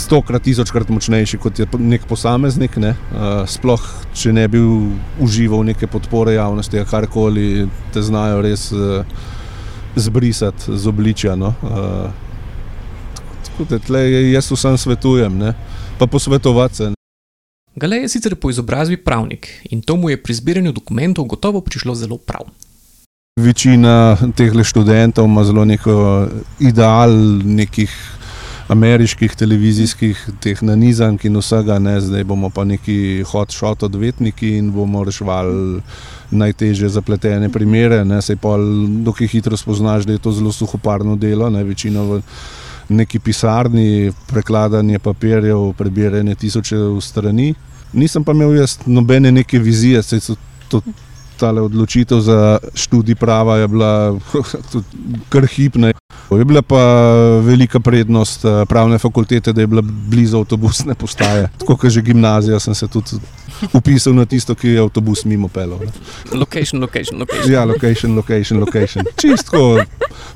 stokrat, 0.03 0.43
tisočkrat 0.43 0.91
močnejši 0.93 1.39
kot 1.39 1.59
je 1.59 1.67
nek 1.79 2.07
posameznik. 2.11 2.77
Ne. 2.83 2.95
Uh, 3.13 3.43
sploh, 3.49 3.83
če 4.19 4.33
ne 4.35 4.49
bi 4.51 4.61
užival 5.23 5.65
neke 5.71 5.87
podpore 5.91 6.35
javnosti, 6.37 6.83
karkoli, 6.91 7.69
te 7.95 8.03
znajo 8.03 8.43
res 8.45 8.69
uh, 8.75 9.07
zbrisati 9.97 10.77
z 10.77 10.91
obličja. 10.91 11.37
No. 11.39 11.55
Uh, 11.63 12.11
tako 13.47 13.69
da 13.71 13.79
tle 13.79 14.03
jaz 14.33 14.51
vsem 14.51 14.79
svetujem, 14.79 15.39
ne. 15.39 15.55
pa 15.99 16.07
posvetovati 16.07 16.77
se. 16.77 16.91
ne. 16.91 16.99
Gale 17.77 17.97
je 17.97 18.09
sicer 18.09 18.35
po 18.37 18.51
izobrazbi 18.51 18.97
pravnik 18.97 19.49
in 19.71 19.81
to 19.81 19.97
mu 19.97 20.11
je 20.11 20.23
pri 20.23 20.35
zbiranju 20.35 20.73
dokumentov 20.73 21.25
gotovo 21.25 21.61
prišlo 21.61 21.95
zelo 21.95 22.19
prav. 22.19 22.45
Večina 23.41 24.17
teh 24.37 24.53
študentov 24.65 25.25
ima 25.25 25.45
zelo 25.45 25.65
neko 25.65 26.29
ideal 26.61 27.11
nekih 27.45 28.12
ameriških 28.73 29.35
televizijskih 29.37 30.21
teh 30.41 30.63
nanizank 30.63 31.25
in 31.29 31.37
vsega, 31.41 31.79
ne, 31.83 31.99
zdaj 32.01 32.25
bomo 32.25 32.51
pa 32.51 32.65
neki 32.65 33.25
hot-shot 33.29 33.85
odvetniki 33.89 34.57
in 34.59 34.71
bomo 34.73 35.05
reševali 35.05 35.83
najtežje 36.33 36.89
zapletene 36.89 37.51
primere. 37.53 38.03
Ne, 38.09 38.23
sej 38.25 38.39
pa 38.41 38.57
dokaj 39.07 39.31
hitro 39.35 39.57
spoznaš, 39.57 40.09
da 40.09 40.17
je 40.17 40.25
to 40.25 40.33
zelo 40.33 40.53
suhoparno 40.53 41.17
delo, 41.17 41.51
ne, 41.51 41.65
večino 41.65 42.07
v 42.09 42.21
neki 42.93 43.19
pisarni, 43.19 44.13
prekladanje 44.29 44.99
papirjev, 44.99 45.73
prebiranje 45.79 46.35
tisočev 46.35 47.01
strani. 47.01 47.55
Nisem 47.93 48.25
pa 48.25 48.33
imel 48.33 48.57
jaz 48.57 48.79
nobene 48.87 49.33
neke 49.33 49.59
vizije, 49.59 50.03
saj 50.03 50.21
so 50.21 50.37
to 50.69 50.81
tale 51.37 51.61
odločitev 51.61 52.21
za 52.21 52.59
študij 52.75 53.15
prava 53.15 53.57
je 53.57 53.69
bila 53.69 54.19
kar 55.33 55.47
hipna. 55.47 55.93
Je 56.31 56.45
bila 56.45 56.63
pa 56.63 56.83
velika 57.45 57.81
prednost 57.81 58.45
eh, 58.45 58.65
pravne 58.69 58.99
fakultete, 58.99 59.53
da 59.53 59.61
je 59.61 59.67
bila 59.67 59.83
blizu 59.83 60.39
avtobusne 60.39 60.95
postaje. 60.95 61.49
Tako 61.59 61.77
kot 61.77 61.91
že 61.91 62.03
gimnazija, 62.03 62.61
sem 62.61 62.75
se 62.75 62.89
tudi 62.89 63.21
upisal 63.73 64.15
na 64.15 64.25
tisto, 64.25 64.55
ki 64.55 64.69
je 64.69 64.81
avtobus 64.81 65.25
mimo 65.25 65.49
pelov. 65.49 65.81
Location, 66.33 66.81
location, 66.81 67.19
location. 67.19 67.53
Ja, 67.53 67.65
location, 67.65 68.17
location, 68.17 68.61
location. 68.61 69.05
Čisto 69.17 69.85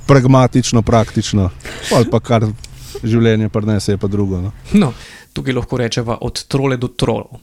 pragmatično, 0.06 0.82
praktično. 0.82 1.50
Pol 1.90 2.04
pa 2.10 2.20
kar 2.20 2.46
življenje 3.02 3.48
prenese, 3.48 3.92
je 3.92 3.98
pa 3.98 4.08
drugo. 4.08 4.40
No. 4.40 4.52
No, 4.72 4.92
tukaj 5.32 5.54
lahko 5.54 5.78
rečemo 5.80 6.18
od 6.20 6.44
trole 6.48 6.76
do 6.76 6.88
trolov. 6.88 7.40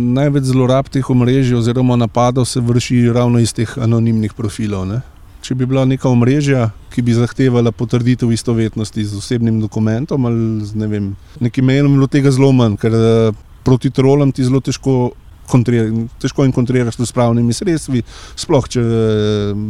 Največ 0.00 0.46
zlorab 0.48 0.88
teh 0.88 1.04
omrežij 1.10 1.58
oziroma 1.58 1.98
napadov 2.00 2.46
se 2.48 2.60
vrši 2.64 3.10
ravno 3.12 3.42
iz 3.42 3.52
teh 3.52 3.68
anonimnih 3.76 4.32
profilov. 4.32 4.86
Ne? 4.88 5.02
Če 5.42 5.56
bi 5.58 5.66
bila 5.66 5.82
neka 5.88 6.06
omrežja, 6.06 6.68
ki 6.94 7.02
bi 7.02 7.16
zahtevala 7.16 7.72
potrditev 7.74 8.30
istovetnosti 8.30 9.02
z 9.04 9.18
osebnim 9.18 9.58
dokumentom 9.62 10.28
ali 10.28 10.62
z 10.62 10.78
ne 10.78 10.86
vem, 10.86 11.08
nekim 11.42 11.66
imenom, 11.66 11.90
bi 11.90 11.98
bilo 11.98 12.10
tega 12.10 12.30
zelo 12.30 12.52
manj, 12.54 12.76
ker 12.78 12.94
eh, 12.94 13.40
proti 13.66 13.90
trolom 13.90 14.30
ti 14.30 14.46
zelo 14.46 14.60
težko, 14.62 15.12
kontri, 15.50 15.82
težko 16.22 16.46
jim 16.46 16.54
kontriraš 16.54 17.00
s 17.00 17.14
pravnimi 17.14 17.56
sredstvi, 17.56 18.04
sploh 18.38 18.70
če 18.70 18.86
eh, 18.86 19.64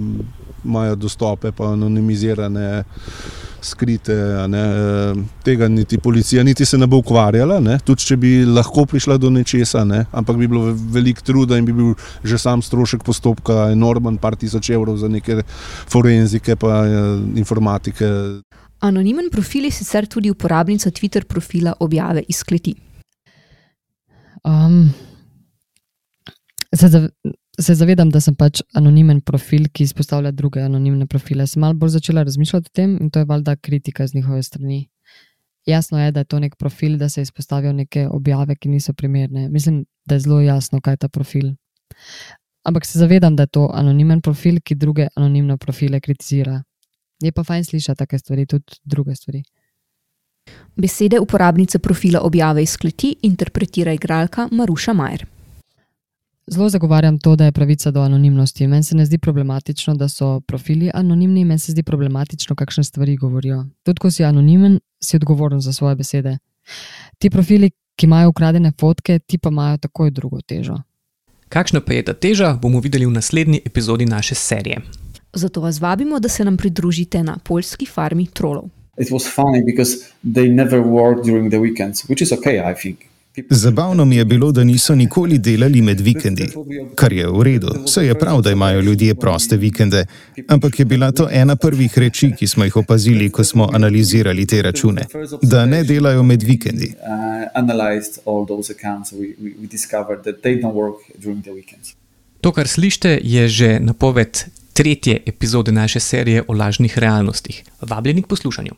imajo 0.64 0.94
dostope 0.96 1.52
pa 1.52 1.72
anonimizirane. 1.72 2.84
Skrite, 3.62 4.14
a 4.42 4.48
ne, 4.50 4.58
eh, 4.58 5.18
tega 5.46 5.68
niti 5.68 5.98
policija 5.98 6.42
niti 6.42 6.64
se 6.66 6.78
ne 6.78 6.86
bo 6.86 6.98
ukvarjala, 6.98 7.60
ne, 7.62 7.76
tudi 7.86 8.02
če 8.02 8.16
bi 8.18 8.30
lahko 8.42 8.82
prišla 8.90 9.14
do 9.22 9.30
nečesa, 9.30 9.84
ne, 9.86 10.00
ampak 10.10 10.34
bi 10.40 10.48
bilo 10.50 10.72
veliko 10.74 11.22
truda 11.22 11.54
in 11.60 11.68
bi 11.68 11.72
bil 11.72 11.92
že 12.26 12.40
sam 12.42 12.58
strošek 12.62 13.04
postopka 13.06 13.68
enormen, 13.70 14.18
par 14.18 14.34
tisoč 14.34 14.72
evrov 14.74 14.98
za 14.98 15.06
neke 15.08 15.44
forenzike 15.86 16.56
pa 16.58 16.82
eh, 16.88 16.98
informatike. 17.38 18.10
Anonimen 18.82 19.30
profil 19.30 19.70
je 19.70 19.76
sicer 19.78 20.10
tudi 20.10 20.30
uporabnica 20.30 20.90
Twitter 20.90 21.24
profila 21.24 21.76
objave 21.78 22.24
iz 22.28 22.42
kleti. 22.42 22.74
Um, 24.42 24.90
se, 26.74 26.88
zav, 26.88 27.06
se 27.60 27.74
zavedam, 27.74 28.10
da 28.10 28.20
sem 28.20 28.34
pač 28.34 28.62
anonimen 28.74 29.20
profil, 29.20 29.68
ki 29.72 29.84
izpostavlja 29.84 30.32
druge 30.32 30.62
anonimne 30.64 31.06
profile. 31.06 31.46
Sem 31.46 31.60
malo 31.60 31.74
bolj 31.74 31.96
začela 31.98 32.24
razmišljati 32.24 32.70
o 32.70 32.74
tem 32.74 32.96
in 33.00 33.10
to 33.10 33.20
je 33.20 33.28
valjda 33.28 33.56
kritika 33.56 34.06
z 34.06 34.14
njihove 34.14 34.42
strani. 34.42 34.88
Jasno 35.66 36.00
je, 36.00 36.10
da 36.12 36.20
je 36.20 36.24
to 36.24 36.38
nek 36.38 36.56
profil, 36.56 36.96
da 36.98 37.08
se 37.08 37.22
izpostavijo 37.22 37.72
neke 37.72 38.08
objave, 38.08 38.56
ki 38.56 38.68
niso 38.68 38.92
primerne. 38.92 39.48
Mislim, 39.48 39.84
da 40.04 40.14
je 40.14 40.20
zelo 40.20 40.40
jasno, 40.40 40.80
kaj 40.80 40.92
je 40.92 41.02
ta 41.04 41.08
profil. 41.08 41.52
Ampak 42.64 42.86
se 42.86 42.98
zavedam, 42.98 43.36
da 43.36 43.42
je 43.42 43.46
to 43.46 43.68
anonimen 43.74 44.20
profil, 44.20 44.58
ki 44.64 44.74
druge 44.74 45.08
anonimne 45.16 45.56
profile 45.56 46.00
kritizira. 46.00 46.62
Je 47.22 47.32
pa 47.32 47.44
fajn 47.44 47.64
slišati 47.64 47.98
take 47.98 48.18
stvari, 48.18 48.46
tudi 48.46 48.80
druge 48.84 49.14
stvari. 49.14 49.42
Besede 50.76 51.20
uporabnice 51.20 51.78
profila 51.78 52.20
objave 52.20 52.62
iz 52.62 52.76
kleti 52.76 53.16
interpretira 53.22 53.92
igralka 53.92 54.48
Maruša 54.52 54.92
Majer. 54.92 55.26
Zelo 56.52 56.68
zagovarjam 56.68 57.18
to, 57.18 57.36
da 57.36 57.44
je 57.44 57.52
pravica 57.52 57.90
do 57.90 58.00
anonimnosti. 58.00 58.66
Meni 58.66 58.82
se 58.82 58.96
ne 58.96 59.06
zdi 59.06 59.18
problematično, 59.18 59.94
da 59.94 60.08
so 60.08 60.40
profili 60.40 60.90
anonimni, 60.94 61.44
meni 61.44 61.58
se 61.58 61.72
zdi 61.72 61.82
problematično, 61.82 62.56
kakšne 62.56 62.84
stvari 62.84 63.16
govorijo. 63.16 63.64
Tudi 63.82 64.00
ko 64.00 64.10
si 64.10 64.24
anonimen, 64.24 64.80
si 65.04 65.16
odgovoren 65.16 65.60
za 65.60 65.72
svoje 65.72 65.96
besede. 65.96 66.38
Ti 67.18 67.30
profili, 67.30 67.70
ki 67.96 68.06
imajo 68.06 68.28
ukradene 68.28 68.72
fotke, 68.80 69.18
ti 69.18 69.38
pa 69.38 69.48
imajo 69.48 69.76
takoj 69.76 70.10
drugo 70.10 70.40
težo. 70.40 70.76
Kakšna 71.48 71.80
pa 71.80 71.92
je 71.92 72.02
ta 72.02 72.12
teža, 72.12 72.52
bomo 72.62 72.80
videli 72.80 73.06
v 73.06 73.12
naslednji 73.16 73.62
epizodi 73.64 74.06
naše 74.06 74.34
serije. 74.34 74.82
Zato 75.32 75.60
vas 75.60 75.80
vabimo, 75.80 76.20
da 76.20 76.28
se 76.28 76.44
nam 76.44 76.56
pridružite 76.56 77.22
na 77.22 77.38
poljski 77.44 77.86
farmi 77.86 78.26
trolov. 78.26 78.68
It 78.98 79.08
was 79.08 79.24
funny 79.34 79.64
because 79.64 80.12
they 80.34 80.54
never 80.54 80.80
work 80.80 81.24
during 81.24 81.50
the 81.50 81.58
weekends, 81.58 82.04
which 82.08 82.22
is 82.22 82.32
okay, 82.32 82.72
I 82.72 82.74
think. 82.82 83.11
Zabavno 83.50 84.04
mi 84.04 84.16
je 84.16 84.24
bilo, 84.24 84.52
da 84.52 84.64
niso 84.64 84.94
nikoli 84.94 85.38
delali 85.38 85.82
med 85.82 86.00
vikendi, 86.00 86.48
kar 86.94 87.12
je 87.12 87.26
v 87.26 87.42
redu, 87.42 87.68
vse 87.86 88.04
je 88.06 88.14
prav, 88.18 88.42
da 88.42 88.50
imajo 88.50 88.80
ljudje 88.80 89.14
proste 89.14 89.56
vikende, 89.56 90.06
ampak 90.48 90.78
je 90.78 90.84
bila 90.84 91.12
to 91.12 91.28
ena 91.30 91.56
prvih 91.56 91.98
reči, 91.98 92.32
ki 92.38 92.46
smo 92.46 92.64
jih 92.64 92.76
opazili, 92.76 93.30
ko 93.30 93.44
smo 93.44 93.68
analizirali 93.72 94.46
te 94.46 94.62
račune, 94.62 95.06
da 95.42 95.66
ne 95.66 95.84
delajo 95.84 96.22
med 96.22 96.42
vikendi. 96.42 96.94
To, 102.40 102.52
kar 102.52 102.68
slišite, 102.68 103.18
je 103.22 103.48
že 103.48 103.80
napoved 103.80 104.44
tretje 104.72 105.22
epizode 105.26 105.72
naše 105.72 106.00
serije 106.00 106.42
o 106.48 106.52
lažnih 106.52 106.98
realnostih. 106.98 107.64
Vabljeni 107.80 108.22
k 108.22 108.26
poslušanju. 108.26 108.72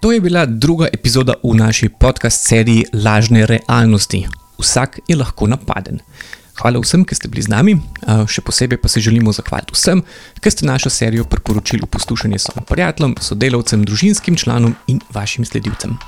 To 0.00 0.12
je 0.12 0.20
bila 0.20 0.46
druga 0.46 0.86
epizoda 0.92 1.34
v 1.42 1.54
naši 1.54 1.88
podcast 1.88 2.46
seriji 2.46 2.84
Lažne 2.92 3.46
realnosti. 3.46 4.26
Vsak 4.58 4.98
je 5.08 5.16
lahko 5.16 5.46
napaden. 5.50 5.98
Hvala 6.62 6.78
vsem, 6.78 7.02
ki 7.02 7.18
ste 7.18 7.26
bili 7.26 7.42
z 7.42 7.50
nami, 7.50 7.74
še 8.06 8.44
posebej 8.46 8.78
pa 8.78 8.86
se 8.86 9.02
želimo 9.02 9.34
zahvaliti 9.34 9.74
vsem, 9.74 10.02
ki 10.38 10.50
ste 10.54 10.66
našo 10.70 10.90
serijo 10.90 11.26
priporočili 11.26 11.82
v 11.82 11.90
poslušanje 11.90 12.38
svojim 12.38 12.66
prijateljem, 12.70 13.16
sodelavcem, 13.18 13.82
družinskim 13.82 14.38
članom 14.38 14.76
in 14.86 15.02
vašim 15.10 15.42
sledilcem. 15.42 15.98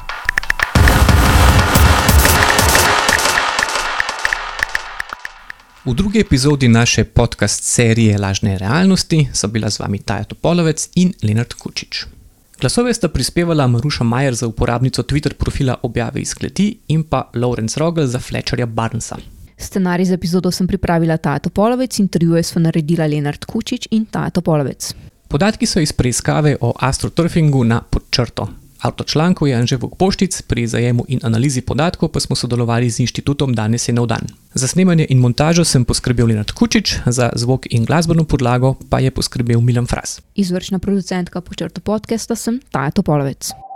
V 5.84 5.96
drugi 5.98 6.22
epizodi 6.22 6.68
naše 6.68 7.04
podcast 7.04 7.66
serije 7.66 8.18
Lažne 8.18 8.54
realnosti 8.58 9.26
so 9.34 9.50
bila 9.50 9.70
z 9.70 9.82
vami 9.82 9.98
Taja 9.98 10.30
Topolovec 10.30 10.88
in 10.94 11.10
Leonard 11.26 11.58
Kučič. 11.58 12.19
Glasove 12.60 12.94
sta 12.94 13.08
prispevala 13.08 13.66
Maruša 13.66 14.04
Majer 14.04 14.34
za 14.34 14.46
uporabnico 14.46 15.02
Twitter 15.02 15.32
profila 15.34 15.76
Objave 15.82 16.20
iz 16.20 16.34
kleti 16.34 16.78
in 16.88 17.02
pa 17.02 17.30
Lawrence 17.34 17.80
Rogel 17.80 18.06
za 18.06 18.18
Fletcherja 18.18 18.66
Barnsa. 18.66 19.16
Scenarij 19.56 20.06
za 20.06 20.14
epizodo 20.14 20.50
sem 20.50 20.66
pripravila 20.66 21.16
Taja 21.16 21.38
Topolovec, 21.38 21.98
intervjuje 21.98 22.42
sva 22.42 22.60
naredila 22.60 23.06
Leonard 23.06 23.44
Kučič 23.44 23.88
in 23.90 24.04
Taja 24.04 24.30
Topolovec. 24.30 24.94
Podatki 25.28 25.66
so 25.66 25.80
iz 25.80 25.92
preiskave 25.92 26.56
o 26.60 26.74
astroturfingu 26.80 27.64
na 27.64 27.80
podčrto. 27.80 28.48
Avtor 28.80 29.06
člankov 29.06 29.48
je 29.48 29.54
Anže 29.54 29.76
Vogpoštic, 29.76 30.42
pri 30.42 30.66
zajemu 30.66 31.04
in 31.08 31.20
analizi 31.22 31.60
podatkov 31.60 32.08
pa 32.08 32.20
smo 32.20 32.36
sodelovali 32.36 32.90
z 32.90 33.04
inštitutom 33.04 33.52
Danes 33.54 33.88
je 33.88 33.92
nov 33.92 34.06
dan. 34.06 34.24
Za 34.54 34.68
snemanje 34.68 35.06
in 35.10 35.18
montažo 35.20 35.64
sem 35.64 35.84
poskrbel 35.84 36.26
Leonard 36.26 36.50
Kučič, 36.50 37.04
za 37.06 37.30
zvok 37.36 37.66
in 37.70 37.84
glasbeno 37.84 38.24
podlago 38.24 38.74
pa 38.90 38.98
je 38.98 39.10
poskrbel 39.10 39.60
Milan 39.60 39.86
Fras. 39.86 40.20
Izvršna 40.34 40.78
producentka 40.78 41.40
počrto 41.40 41.80
podcasta 41.80 42.36
sem 42.36 42.60
Taja 42.72 42.90
Topolovec. 42.90 43.69